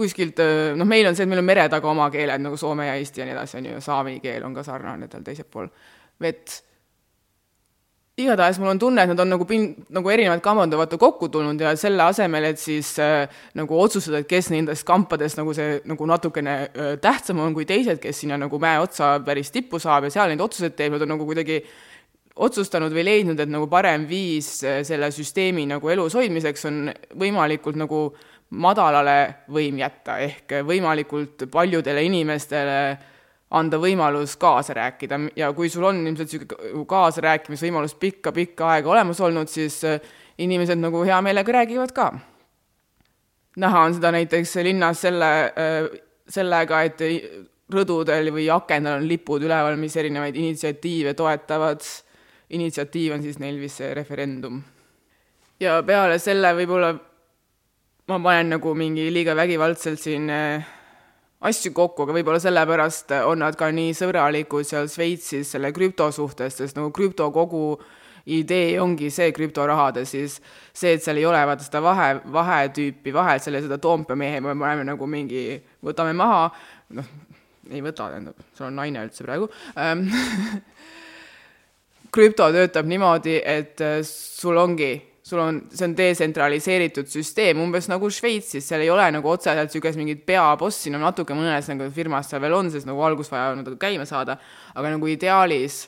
kuskilt, 0.00 0.40
noh, 0.76 0.88
meil 0.88 1.08
on 1.10 1.16
see, 1.16 1.26
et 1.26 1.30
meil 1.30 1.42
on 1.42 1.48
mere 1.48 1.68
taga 1.72 1.90
oma 1.90 2.08
keeled 2.12 2.42
nagu 2.42 2.56
soome 2.60 2.88
ja 2.88 2.96
eesti 2.98 3.22
ja 3.22 3.28
nii 3.28 3.36
edasi, 3.36 3.60
on 3.60 3.70
ju, 3.70 3.84
saami 3.84 4.18
keel 4.24 4.44
on 4.48 4.56
ka 4.56 4.64
sarnane 4.66 5.08
tal 5.12 5.24
teisel 5.26 5.48
pool 5.50 5.68
vett. 6.20 6.60
igatahes 8.20 8.58
mul 8.60 8.68
on 8.74 8.78
tunne, 8.78 9.00
et 9.00 9.08
nad 9.08 9.20
on 9.22 9.30
nagu 9.32 9.46
pin-, 9.48 9.70
nagu 9.96 10.10
erinevad 10.12 10.42
kambad 10.44 10.74
on 10.74 10.80
vaata 10.82 10.98
kokku 11.00 11.30
tulnud 11.32 11.60
ja 11.60 11.70
selle 11.80 12.04
asemel, 12.04 12.50
et 12.50 12.60
siis 12.60 12.90
äh, 13.00 13.30
nagu 13.56 13.78
otsustada, 13.80 14.20
et 14.20 14.28
kes 14.28 14.50
nendest 14.52 14.84
kampadest 14.88 15.40
nagu 15.40 15.54
see 15.56 15.78
nagu 15.88 16.08
natukene 16.08 16.56
äh, 16.68 16.90
tähtsam 17.00 17.40
on 17.40 17.56
kui 17.56 17.64
teised, 17.68 17.96
kes 18.02 18.20
sinna 18.20 18.36
nagu 18.40 18.60
mäe 18.60 18.82
otsa 18.82 19.14
päris 19.24 19.52
tippu 19.54 19.80
saab 19.80 20.08
ja 20.08 20.12
seal 20.12 20.28
neid 20.28 20.44
otsuseid 20.44 20.76
teeb, 20.76 20.98
nad 20.98 21.06
on 21.06 21.14
nagu 21.14 21.28
kuidagi 21.28 21.62
otsustanud 22.40 22.92
või 22.92 23.06
leidnud, 23.08 23.40
et 23.40 23.50
nagu 23.50 23.66
parem 23.72 24.04
viis 24.08 24.52
selle 24.60 25.10
süsteemi 25.12 25.64
nagu 25.68 25.88
elus 25.92 26.14
hoidmiseks 26.16 26.68
on 26.68 26.82
võimalikult 27.20 27.80
nagu 27.80 28.04
madalale 28.50 29.44
võim 29.52 29.78
jätta, 29.78 30.18
ehk 30.18 30.60
võimalikult 30.66 31.46
paljudele 31.50 32.02
inimestele 32.02 32.80
anda 33.50 33.78
võimalus 33.82 34.36
kaasa 34.38 34.74
rääkida 34.74 35.18
ja 35.36 35.52
kui 35.52 35.68
sul 35.70 35.84
on 35.88 36.02
ilmselt 36.06 36.32
niisugune 36.32 36.84
kaasarääkimisvõimalus 36.90 37.96
pikka-pikka 37.98 38.68
aega 38.74 38.90
olemas 38.90 39.20
olnud, 39.20 39.50
siis 39.50 39.80
äh, 39.84 39.98
inimesed 40.38 40.78
nagu 40.78 41.02
hea 41.06 41.18
meelega 41.22 41.52
räägivad 41.52 41.94
ka. 41.94 42.12
näha 43.56 43.80
on 43.80 43.94
seda 43.94 44.12
näiteks 44.14 44.54
linnas 44.62 45.00
selle, 45.00 45.30
äh, 45.50 45.88
sellega, 46.28 46.82
et 46.82 47.02
rõdudel 47.70 48.30
või 48.34 48.46
akendel 48.50 49.00
on 49.00 49.08
lipud 49.08 49.42
üleval, 49.42 49.76
mis 49.76 49.96
erinevaid 49.96 50.36
initsiatiive 50.36 51.14
toetavad. 51.14 51.80
initsiatiiv 52.50 53.14
on 53.14 53.22
siis 53.22 53.38
neil 53.38 53.60
vist 53.60 53.76
see 53.76 53.94
referendum. 53.94 54.62
ja 55.60 55.82
peale 55.82 56.18
selle 56.18 56.54
võib-olla 56.54 56.94
ma 58.10 58.18
panen 58.18 58.56
nagu 58.56 58.74
mingi 58.74 59.06
liiga 59.14 59.36
vägivaldselt 59.38 60.00
siin 60.02 60.30
äh, 60.34 60.66
asju 61.46 61.72
kokku, 61.76 62.04
aga 62.04 62.16
võib-olla 62.16 62.40
sellepärast 62.42 63.14
on 63.28 63.40
nad 63.44 63.56
ka 63.58 63.70
nii 63.72 63.94
sõbralikud 63.96 64.66
seal 64.66 64.90
Šveitsis 64.90 65.54
selle 65.54 65.70
krüpto 65.76 66.10
suhtes, 66.12 66.58
sest 66.58 66.78
nagu 66.78 66.90
krüpto 66.96 67.30
kogu 67.34 67.64
idee 68.30 68.74
ongi 68.82 69.08
see 69.14 69.30
krüptorahade 69.32 70.04
siis 70.08 70.36
see, 70.72 70.92
et 70.92 71.04
seal 71.04 71.20
ei 71.20 71.26
ole 71.28 71.40
vaata 71.48 71.64
seda 71.64 71.80
vahe, 71.84 72.10
vahetüüpi 72.34 73.14
vahel, 73.14 73.40
selle 73.42 73.62
seda 73.64 73.78
Toompea 73.80 74.18
mehe 74.18 74.42
me 74.44 74.52
paneme 74.52 74.84
nagu 74.90 75.08
mingi, 75.08 75.44
võtame 75.86 76.12
maha, 76.18 76.48
noh, 76.98 77.12
ei 77.70 77.80
võta, 77.84 78.10
tähendab, 78.10 78.42
sul 78.58 78.68
on 78.68 78.80
naine 78.82 79.06
üldse 79.06 79.24
praegu 79.24 79.48
ähm, 79.78 80.08
krüpto 82.14 82.50
töötab 82.52 82.90
niimoodi, 82.90 83.38
et 83.38 83.80
äh, 83.86 84.00
sul 84.04 84.58
ongi 84.60 84.92
sul 85.30 85.40
on, 85.42 85.60
see 85.70 85.86
on 85.86 85.94
detsentraliseeritud 85.96 87.08
süsteem, 87.10 87.60
umbes 87.62 87.86
nagu 87.90 88.10
Šveitsis, 88.10 88.66
seal 88.66 88.82
ei 88.84 88.90
ole 88.90 89.06
nagu 89.14 89.30
otseselt 89.30 89.70
niisugust 89.70 90.00
mingit 90.00 90.24
peabossi, 90.26 90.90
no 90.90 91.00
natuke 91.02 91.36
mõnes 91.36 91.70
nagu 91.70 91.86
firmas 91.94 92.30
seal 92.30 92.42
veel 92.42 92.56
on, 92.58 92.70
sest 92.72 92.88
nagu 92.88 93.02
algus 93.06 93.30
vaja 93.32 93.54
nagu 93.58 93.76
käima 93.80 94.06
saada, 94.08 94.36
aga 94.74 94.92
nagu 94.96 95.10
ideaalis 95.10 95.84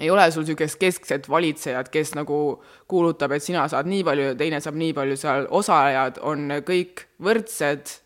ei 0.00 0.10
ole 0.12 0.26
sul 0.32 0.44
niisugust 0.44 0.80
keskset 0.80 1.28
valitsejat, 1.32 1.88
kes 1.92 2.14
nagu 2.18 2.60
kuulutab, 2.90 3.32
et 3.36 3.44
sina 3.44 3.66
saad 3.68 3.88
nii 3.88 4.04
palju 4.06 4.30
ja 4.30 4.36
teine 4.38 4.60
saab 4.60 4.78
nii 4.80 4.94
palju, 4.96 5.18
seal 5.20 5.48
osalejad 5.60 6.20
on 6.26 6.46
kõik 6.66 7.06
võrdsed, 7.24 7.96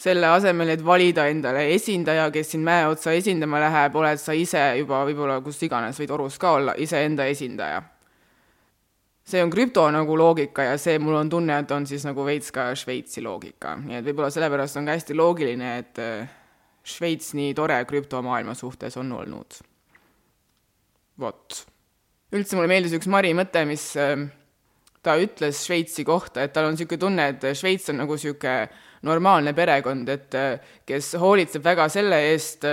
selle 0.00 0.28
asemel, 0.32 0.72
et 0.72 0.84
valida 0.84 1.26
endale 1.28 1.66
esindaja, 1.74 2.30
kes 2.32 2.54
sind 2.54 2.64
mäe 2.64 2.86
otsa 2.88 3.12
esindama 3.12 3.60
läheb, 3.60 3.96
oled 4.00 4.20
sa 4.20 4.36
ise 4.36 4.62
juba 4.80 5.02
võib-olla 5.08 5.40
kus 5.44 5.60
iganes 5.66 6.00
võid 6.00 6.12
orus 6.16 6.38
ka 6.40 6.54
olla, 6.56 6.76
iseenda 6.80 7.28
esindaja 7.28 7.82
see 9.30 9.42
on 9.42 9.50
krüpto 9.52 9.84
nagu 9.94 10.16
loogika 10.18 10.64
ja 10.70 10.76
see, 10.80 10.98
mul 11.02 11.16
on 11.20 11.30
tunne, 11.30 11.60
et 11.62 11.72
on 11.74 11.86
siis 11.88 12.04
nagu 12.06 12.24
veits 12.26 12.52
ka 12.54 12.70
Šveitsi 12.78 13.22
loogika, 13.24 13.76
nii 13.80 14.00
et 14.00 14.06
võib-olla 14.06 14.30
sellepärast 14.34 14.80
on 14.80 14.88
ka 14.88 14.96
hästi 14.98 15.16
loogiline, 15.18 15.72
et 15.82 16.00
äh, 16.02 16.32
Šveits 16.86 17.34
nii 17.38 17.54
tore 17.56 17.78
krüptomaailma 17.88 18.56
suhtes 18.58 18.96
on 19.00 19.12
olnud. 19.20 19.60
vot. 21.20 21.64
üldse 22.32 22.56
mulle 22.56 22.70
meeldis 22.70 22.94
üks 22.96 23.10
Mari 23.10 23.34
mõte, 23.36 23.64
mis 23.68 23.90
äh, 24.00 24.16
ta 25.02 25.16
ütles 25.20 25.64
Šveitsi 25.66 26.04
kohta, 26.04 26.42
et 26.42 26.54
tal 26.56 26.70
on 26.70 26.76
niisugune 26.76 27.04
tunne, 27.06 27.28
et 27.34 27.46
Šveits 27.56 27.92
on 27.92 28.02
nagu 28.02 28.18
niisugune 28.18 28.68
normaalne 29.06 29.54
perekond, 29.56 30.08
et 30.12 30.34
kes 30.86 31.14
hoolitseb 31.20 31.64
väga 31.64 31.86
selle 31.88 32.18
eest, 32.32 32.66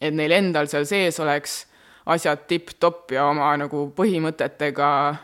et 0.00 0.14
neil 0.14 0.36
endal 0.36 0.70
seal 0.70 0.86
sees 0.86 1.18
oleks 1.20 1.64
asjad 2.10 2.46
tipp-topp 2.48 3.12
ja 3.14 3.26
oma 3.30 3.50
nagu 3.60 3.88
põhimõtetega 3.96 4.90
äh, 5.08 5.18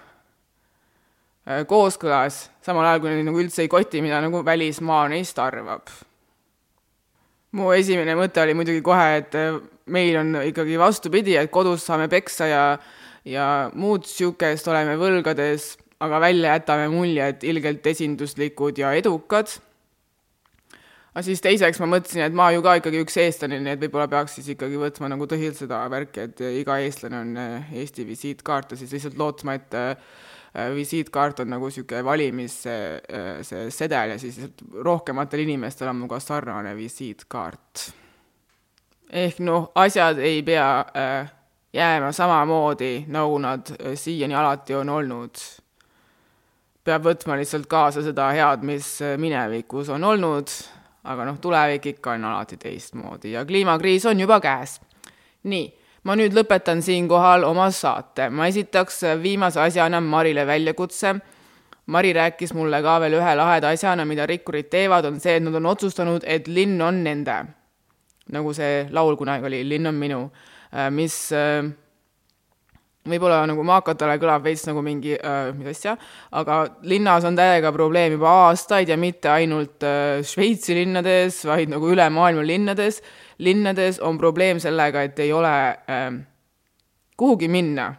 kooskõlas, 1.71 2.47
samal 2.65 2.89
ajal 2.89 3.05
kui 3.05 3.13
neid 3.13 3.29
nagu 3.29 3.41
üldse 3.43 3.63
ei 3.63 3.71
koti, 3.71 4.03
mida 4.03 4.19
nagu 4.25 4.43
välismaa 4.45 5.07
neist 5.13 5.39
arvab. 5.39 5.89
mu 7.57 7.71
esimene 7.73 8.17
mõte 8.19 8.43
oli 8.43 8.55
muidugi 8.55 8.83
kohe, 8.85 9.17
et 9.21 9.35
äh, 9.39 9.61
meil 9.87 10.19
on 10.21 10.35
ikkagi 10.43 10.79
vastupidi, 10.79 11.37
et 11.37 11.51
kodus 11.51 11.87
saame 11.87 12.09
peksa 12.09 12.47
ja 12.47 12.65
ja 13.27 13.71
muud 13.75 14.05
niisugust 14.07 14.69
oleme 14.69 14.95
võlgades, 14.97 15.77
aga 16.01 16.21
välja 16.21 16.53
jätame 16.59 16.89
mulje, 16.89 17.29
et 17.29 17.45
ilgelt 17.45 17.87
esinduslikud 17.87 18.79
ja 18.79 18.93
edukad 18.95 19.51
aga 21.17 21.25
siis 21.25 21.41
teiseks 21.41 21.81
ma 21.81 21.87
mõtlesin, 21.89 22.27
et 22.27 22.35
ma 22.37 22.51
ju 22.53 22.61
ka 22.61 22.75
ikkagi 22.77 23.01
üks 23.01 23.15
eestlane, 23.23 23.57
nii 23.65 23.73
et 23.73 23.81
võib-olla 23.87 24.05
peaks 24.13 24.35
siis 24.37 24.51
ikkagi 24.53 24.77
võtma 24.77 25.09
nagu 25.09 25.25
tõsiselt 25.25 25.63
seda 25.63 25.79
värki, 25.89 26.27
et 26.29 26.43
iga 26.61 26.77
eestlane 26.85 27.23
on 27.23 27.31
eh, 27.41 27.71
Eesti 27.81 28.05
visiitkaart 28.05 28.75
ja 28.75 28.77
siis 28.83 28.93
lihtsalt 28.93 29.17
lootma, 29.17 29.55
et 29.57 29.77
eh, 29.81 29.95
visiitkaart 30.75 31.41
on 31.45 31.51
nagu 31.53 31.69
niisugune 31.69 32.05
valimis 32.05 32.55
see, 32.67 33.01
eh, 33.09 33.43
see 33.45 33.71
sedel 33.71 34.15
ja 34.15 34.19
siis 34.19 34.39
rohkematel 34.85 35.45
inimestel 35.45 35.91
on 35.91 36.01
minuga 36.01 36.21
sarnane 36.21 36.77
visiitkaart. 36.77 37.91
ehk 39.11 39.43
noh, 39.45 39.71
asjad 39.75 40.19
ei 40.19 40.43
pea 40.43 40.71
jääma 41.77 42.13
samamoodi, 42.13 43.05
nagu 43.13 43.39
nad 43.39 43.71
siiani 43.95 44.35
alati 44.35 44.75
on 44.75 44.89
olnud. 44.89 45.45
peab 46.85 47.03
võtma 47.03 47.37
lihtsalt 47.37 47.67
kaasa 47.67 48.03
seda 48.03 48.31
head, 48.33 48.63
mis 48.63 48.99
minevikus 49.19 49.89
on 49.91 50.05
olnud 50.05 50.51
aga 51.07 51.27
noh, 51.29 51.39
tulevik 51.43 51.91
ikka 51.95 52.17
on 52.17 52.27
alati 52.31 52.59
teistmoodi 52.61 53.33
ja 53.37 53.45
kliimakriis 53.47 54.07
on 54.11 54.21
juba 54.21 54.41
käes. 54.41 54.81
nii, 55.47 55.67
ma 56.07 56.15
nüüd 56.19 56.37
lõpetan 56.37 56.83
siinkohal 56.87 57.45
oma 57.49 57.67
saate, 57.75 58.29
ma 58.31 58.47
esitaks 58.51 59.03
viimase 59.23 59.61
asjana 59.63 60.01
Marile 60.01 60.47
väljakutse. 60.47 61.17
Mari 61.87 62.11
rääkis 62.17 62.51
mulle 62.55 62.81
ka 62.83 62.97
veel 62.99 63.15
ühe 63.21 63.33
laheda 63.39 63.71
asjana, 63.75 64.03
mida 64.07 64.25
rikkurid 64.27 64.67
teevad, 64.71 65.07
on 65.07 65.21
see, 65.23 65.37
et 65.39 65.45
nad 65.45 65.55
on 65.55 65.69
otsustanud, 65.71 66.25
et 66.27 66.49
linn 66.51 66.81
on 66.83 67.03
nende. 67.05 67.45
nagu 68.35 68.51
see 68.51 68.89
laul 68.91 69.15
kunagi 69.15 69.47
oli, 69.47 69.61
Linn 69.63 69.87
on 69.87 69.95
minu, 69.95 70.25
mis 70.91 71.19
võib-olla 73.11 73.43
nagu 73.49 73.65
maakatele 73.67 74.17
kõlab 74.21 74.45
veits 74.47 74.65
nagu 74.69 74.83
mingi 74.85 75.15
äh, 75.17 75.51
mis 75.57 75.71
asja, 75.75 75.97
aga 76.37 76.59
linnas 76.89 77.27
on 77.29 77.39
täiega 77.39 77.73
probleem 77.75 78.17
juba 78.17 78.33
aastaid 78.49 78.91
ja 78.91 78.99
mitte 79.01 79.31
ainult 79.33 79.87
äh, 79.87 80.23
Šveitsi 80.27 80.77
linnades, 80.79 81.43
vaid 81.47 81.73
nagu 81.73 81.91
üle 81.93 82.09
maailma 82.13 82.45
linnades. 82.47 83.01
Linnades 83.39 84.01
on 84.01 84.19
probleem 84.19 84.61
sellega, 84.61 85.03
et 85.03 85.19
ei 85.19 85.33
ole 85.33 85.53
äh, 85.69 86.09
kuhugi 87.17 87.49
minna. 87.49 87.95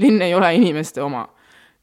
linn 0.00 0.22
ei 0.22 0.34
ole 0.34 0.54
inimeste 0.54 1.02
oma. 1.02 1.28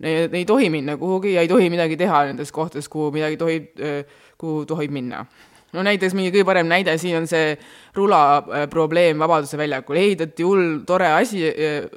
ei 0.02 0.46
tohi 0.46 0.70
minna 0.70 0.98
kuhugi 0.98 1.34
ja 1.34 1.42
ei 1.42 1.48
tohi 1.48 1.70
midagi 1.70 1.98
teha 1.98 2.24
nendes 2.26 2.52
kohtades, 2.52 2.90
kuhu 2.90 3.12
midagi 3.12 3.38
tohib 3.38 3.80
äh,, 3.80 4.06
kuhu 4.38 4.66
tohib 4.66 4.92
minna 4.92 5.26
no 5.74 5.84
näiteks 5.84 6.14
mingi 6.14 6.32
kõige 6.32 6.46
parem 6.46 6.68
näide 6.70 6.98
siin 7.02 7.18
on 7.18 7.28
see 7.30 7.56
rula 7.96 8.22
äh, 8.38 8.68
probleem 8.70 9.20
Vabaduse 9.20 9.58
väljakul, 9.58 9.98
ehitati 9.98 10.46
hull 10.46 10.84
tore 10.86 11.10
asi 11.18 11.44
äh, 11.50 11.88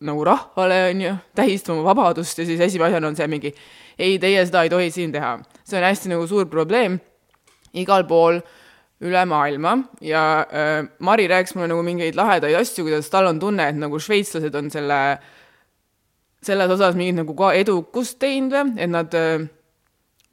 nagu 0.00 0.24
rahvale, 0.24 0.80
on 0.90 1.00
ju, 1.00 1.14
tähistama 1.34 1.84
vabadust 1.84 2.38
ja 2.38 2.46
siis 2.46 2.60
esimese 2.60 2.90
asjana 2.90 3.08
on 3.08 3.16
see 3.16 3.28
mingi 3.30 3.52
ei, 3.98 4.18
teie 4.20 4.44
seda 4.44 4.64
ei 4.66 4.70
tohi 4.72 4.90
siin 4.90 5.12
teha. 5.12 5.38
see 5.64 5.78
on 5.78 5.86
hästi 5.86 6.12
nagu 6.12 6.26
suur 6.26 6.46
probleem 6.52 6.98
igal 7.74 8.04
pool 8.08 8.40
üle 9.04 9.24
maailma 9.28 9.76
ja 10.00 10.22
äh, 10.48 10.86
Mari 10.98 11.26
rääkis 11.28 11.54
mulle 11.54 11.68
nagu 11.68 11.82
mingeid 11.84 12.16
lahedaid 12.16 12.56
asju, 12.56 12.86
kuidas 12.86 13.10
tal 13.12 13.28
on 13.28 13.40
tunne, 13.40 13.68
et 13.68 13.76
nagu 13.76 14.00
šveitslased 14.00 14.54
on 14.56 14.70
selle, 14.72 15.00
selles 16.46 16.72
osas 16.72 16.96
mingit 16.96 17.18
nagu 17.20 17.36
ka 17.36 17.52
edukust 17.58 18.18
teinud 18.22 18.56
või, 18.56 18.74
et 18.80 18.92
nad 18.92 19.16
äh, 19.18 19.44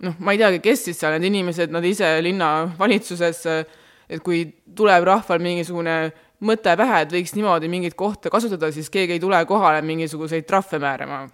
noh, 0.08 0.20
ma 0.20 0.36
ei 0.36 0.42
teagi, 0.42 0.64
kes 0.64 0.88
siis 0.88 1.00
seal 1.02 1.18
need 1.18 1.28
inimesed, 1.32 1.74
nad 1.76 1.86
ise 1.88 2.16
linnavalitsuses 2.24 3.46
äh,, 3.52 3.80
et 4.14 4.24
kui 4.24 4.46
tuleb 4.76 5.06
rahval 5.08 5.44
mingisugune 5.44 5.98
mõte 6.44 6.76
pähe, 6.80 7.04
et 7.04 7.14
võiks 7.14 7.36
niimoodi 7.36 7.70
mingit 7.72 7.96
kohta 8.00 8.32
kasutada, 8.32 8.72
siis 8.72 8.92
keegi 8.92 9.18
ei 9.18 9.24
tule 9.24 9.40
kohale 9.48 9.84
mingisuguseid 9.86 10.48
trahve 10.48 10.80
määrama. 10.80 11.26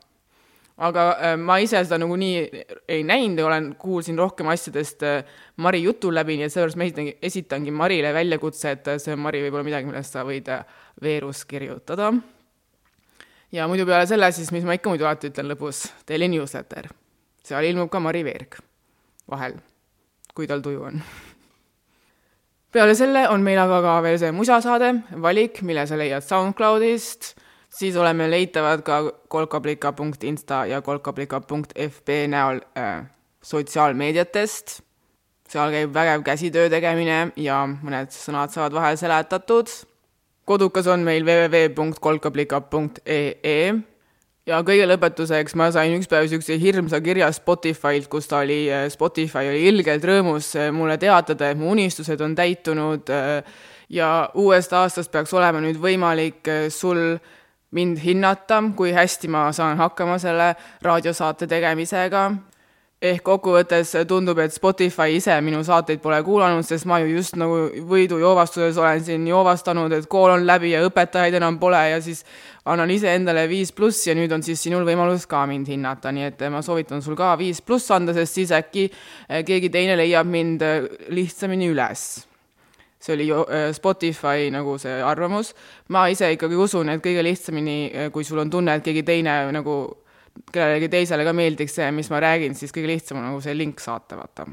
Aga 0.79 1.05
äh, 1.19 1.35
ma 1.37 1.57
ise 1.59 1.81
seda 1.83 1.99
nagunii 1.99 2.63
ei 2.87 3.03
näinud 3.07 3.43
olen, 3.43 3.69
kuulsin 3.79 4.17
rohkem 4.19 4.47
asjadest 4.51 5.03
äh, 5.03 5.23
Mari 5.59 5.81
jutu 5.83 6.11
läbi, 6.13 6.37
nii 6.39 6.47
et 6.47 6.53
sellepärast 6.53 6.79
ma 6.79 6.87
esitangi, 6.87 7.15
esitangi 7.29 7.73
Marile 7.75 8.13
väljakutse, 8.15 8.75
et 8.77 8.91
see 9.03 9.15
on, 9.15 9.23
Mari, 9.25 9.43
võib-olla 9.45 9.67
midagi, 9.67 9.89
millest 9.89 10.15
sa 10.15 10.23
võid 10.27 10.47
äh, 10.53 10.77
veerus 11.03 11.43
kirjutada. 11.49 12.13
ja 13.51 13.67
muidu 13.67 13.85
peale 13.89 14.07
selle 14.07 14.31
siis, 14.31 14.51
mis 14.55 14.63
ma 14.63 14.77
ikka 14.77 14.93
muidu 14.93 15.07
alati 15.07 15.33
ütlen 15.33 15.51
lõpus, 15.51 15.87
telli 16.07 16.31
newsletter. 16.31 16.87
seal 17.43 17.71
ilmub 17.71 17.91
ka 17.91 17.99
Mari 17.99 18.23
Veerg 18.23 18.61
vahel, 19.29 19.59
kui 20.33 20.47
tal 20.47 20.63
tuju 20.63 20.85
on 20.91 21.03
peale 22.71 22.95
selle 22.95 23.25
on 23.29 23.43
meil 23.43 23.59
aga 23.59 23.81
ka 23.81 23.99
veel 24.05 24.17
see 24.21 24.31
musasaade 24.31 24.93
Valik, 25.21 25.61
mille 25.65 25.85
sa 25.89 25.97
leiad 25.97 26.23
SoundCloudist, 26.25 27.33
siis 27.69 27.95
oleme 27.95 28.31
leitavad 28.31 28.81
ka 28.81 29.11
kolkablika.insta 29.27 30.65
ja 30.65 30.81
kolkablika.fb 30.81 32.09
näol 32.27 32.59
äh, 32.77 33.05
sotsiaalmeediatest. 33.41 34.81
seal 35.49 35.71
käib 35.73 35.93
vägev 35.93 36.21
käsitöö 36.23 36.69
tegemine 36.69 37.31
ja 37.35 37.67
mõned 37.67 38.11
sõnad 38.13 38.49
saavad 38.53 38.73
vahel 38.73 38.97
seletatud. 38.97 39.67
kodukas 40.45 40.87
on 40.87 40.99
meil 40.99 41.25
www.kolkablika.ee 41.25 43.73
ja 44.49 44.59
kõige 44.65 44.85
lõpetuseks 44.89 45.55
ma 45.59 45.69
sain 45.73 45.93
üks 45.97 46.09
päev 46.09 46.25
niisuguse 46.25 46.57
hirmsa 46.61 46.99
kirja 47.03 47.29
Spotify'lt, 47.35 48.09
kus 48.11 48.29
ta 48.29 48.41
oli, 48.43 48.61
äh, 48.71 48.87
Spotify 48.91 49.49
oli 49.51 49.65
ilgelt 49.69 50.05
rõõmus 50.05 50.53
äh, 50.57 50.69
mulle 50.75 50.97
teatada, 51.01 51.51
et 51.51 51.59
mu 51.59 51.71
unistused 51.73 52.21
on 52.25 52.35
täitunud 52.37 53.11
äh, 53.13 53.43
ja 53.93 54.29
uuest 54.37 54.73
aastast 54.73 55.11
peaks 55.13 55.33
olema 55.33 55.61
nüüd 55.63 55.79
võimalik 55.81 56.49
sul 56.73 57.17
mind 57.71 57.99
hinnata, 58.03 58.61
kui 58.75 58.93
hästi 58.93 59.27
ma 59.27 59.49
saan 59.53 59.77
hakkama 59.77 60.17
selle 60.21 60.53
raadiosaate 60.85 61.47
tegemisega. 61.47 62.29
Ehk 62.99 63.21
kokkuvõttes 63.23 63.93
tundub, 64.09 64.41
et 64.43 64.51
Spotify 64.51 65.13
ise 65.15 65.37
minu 65.39 65.61
saateid 65.63 66.01
pole 66.03 66.17
kuulanud, 66.19 66.65
sest 66.67 66.83
ma 66.89 66.97
ju 66.99 67.13
just 67.13 67.37
nagu 67.39 67.61
võidujoovastuses 67.87 68.75
olen 68.75 68.99
siin 69.05 69.27
joovastanud, 69.29 69.95
et 69.95 70.09
kool 70.11 70.33
on 70.33 70.43
läbi 70.43 70.73
ja 70.73 70.81
õpetajaid 70.83 71.37
enam 71.39 71.61
pole 71.61 71.79
ja 71.93 72.01
siis 72.03 72.25
annan 72.67 72.91
iseendale 72.91 73.47
viis 73.47 73.71
pluss 73.71 74.03
ja 74.09 74.17
nüüd 74.19 74.35
on 74.35 74.43
siis 74.43 74.59
sinul 74.67 74.83
võimalus 74.83 75.29
ka 75.31 75.45
mind 75.47 75.71
hinnata, 75.71 76.11
nii 76.11 76.27
et 76.27 76.43
ma 76.51 76.59
soovitan 76.65 76.99
sul 77.05 77.15
ka 77.15 77.37
viis 77.39 77.63
pluss 77.63 77.87
anda, 77.95 78.11
sest 78.17 78.41
siis 78.41 78.51
äkki 78.51 78.89
keegi 79.47 79.71
teine 79.71 79.95
leiab 79.95 80.27
mind 80.27 80.67
lihtsamini 81.15 81.71
üles 81.71 82.09
see 82.99 83.15
oli 83.15 83.29
eh, 83.31 83.71
Spotify 83.73 84.49
nagu 84.51 84.77
see 84.77 84.99
arvamus. 85.03 85.53
ma 85.89 86.07
ise 86.11 86.31
ikkagi 86.35 86.55
usun, 86.55 86.89
et 86.89 87.03
kõige 87.03 87.23
lihtsamini, 87.23 88.09
kui 88.11 88.23
sul 88.23 88.43
on 88.43 88.49
tunne, 88.49 88.75
et 88.75 88.83
keegi 88.83 89.03
teine 89.07 89.41
nagu 89.55 89.79
kellelegi 90.51 90.89
teisele 90.89 91.25
ka 91.27 91.33
meeldiks 91.35 91.77
see, 91.79 91.91
mis 91.95 92.09
ma 92.11 92.19
räägin, 92.23 92.55
siis 92.55 92.73
kõige 92.75 92.91
lihtsam 92.91 93.19
on 93.19 93.29
nagu 93.29 93.43
see 93.43 93.55
link 93.57 93.79
saata, 93.83 94.17
vaata. 94.19 94.47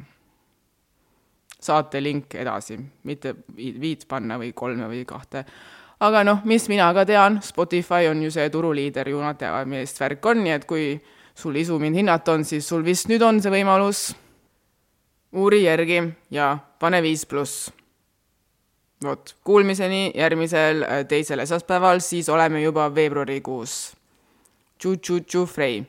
saate 1.67 2.03
link 2.03 2.35
edasi, 2.39 2.79
mitte 3.09 3.35
viit 3.57 4.07
panna 4.09 4.39
või 4.39 4.53
kolme 4.55 4.89
või 4.91 5.05
kahte. 5.09 5.45
aga 6.01 6.25
noh, 6.25 6.45
mis 6.45 6.69
mina 6.69 6.93
ka 6.95 7.07
tean, 7.09 7.41
Spotify 7.43 8.11
on 8.11 8.23
ju 8.23 8.31
see 8.31 8.51
turuliider, 8.51 9.09
ju 9.09 9.21
nad 9.23 9.39
teavad, 9.39 9.69
millist 9.69 10.01
värk 10.01 10.27
on, 10.27 10.45
nii 10.45 10.53
et 10.53 10.67
kui 10.69 10.93
sul 11.35 11.57
isu 11.57 11.79
mind 11.79 11.97
hinnata 11.97 12.33
on, 12.33 12.45
siis 12.45 12.69
sul 12.69 12.85
vist 12.85 13.09
nüüd 13.09 13.23
on 13.23 13.43
see 13.43 13.51
võimalus. 13.51 14.13
uuri 15.37 15.65
järgi 15.65 16.01
ja 16.31 16.57
pane 16.79 17.03
viis 17.03 17.27
pluss 17.27 17.71
vot, 19.05 19.35
kuulmiseni 19.45 20.13
järgmisel 20.15 20.83
äh, 20.83 21.05
teisel 21.09 21.43
esmaspäeval, 21.45 22.01
siis 22.01 22.29
oleme 22.29 22.63
juba 22.63 22.89
veebruarikuus. 22.95 23.97
Tšu-tšu-tšu 24.81 25.47
Frey 25.49 25.85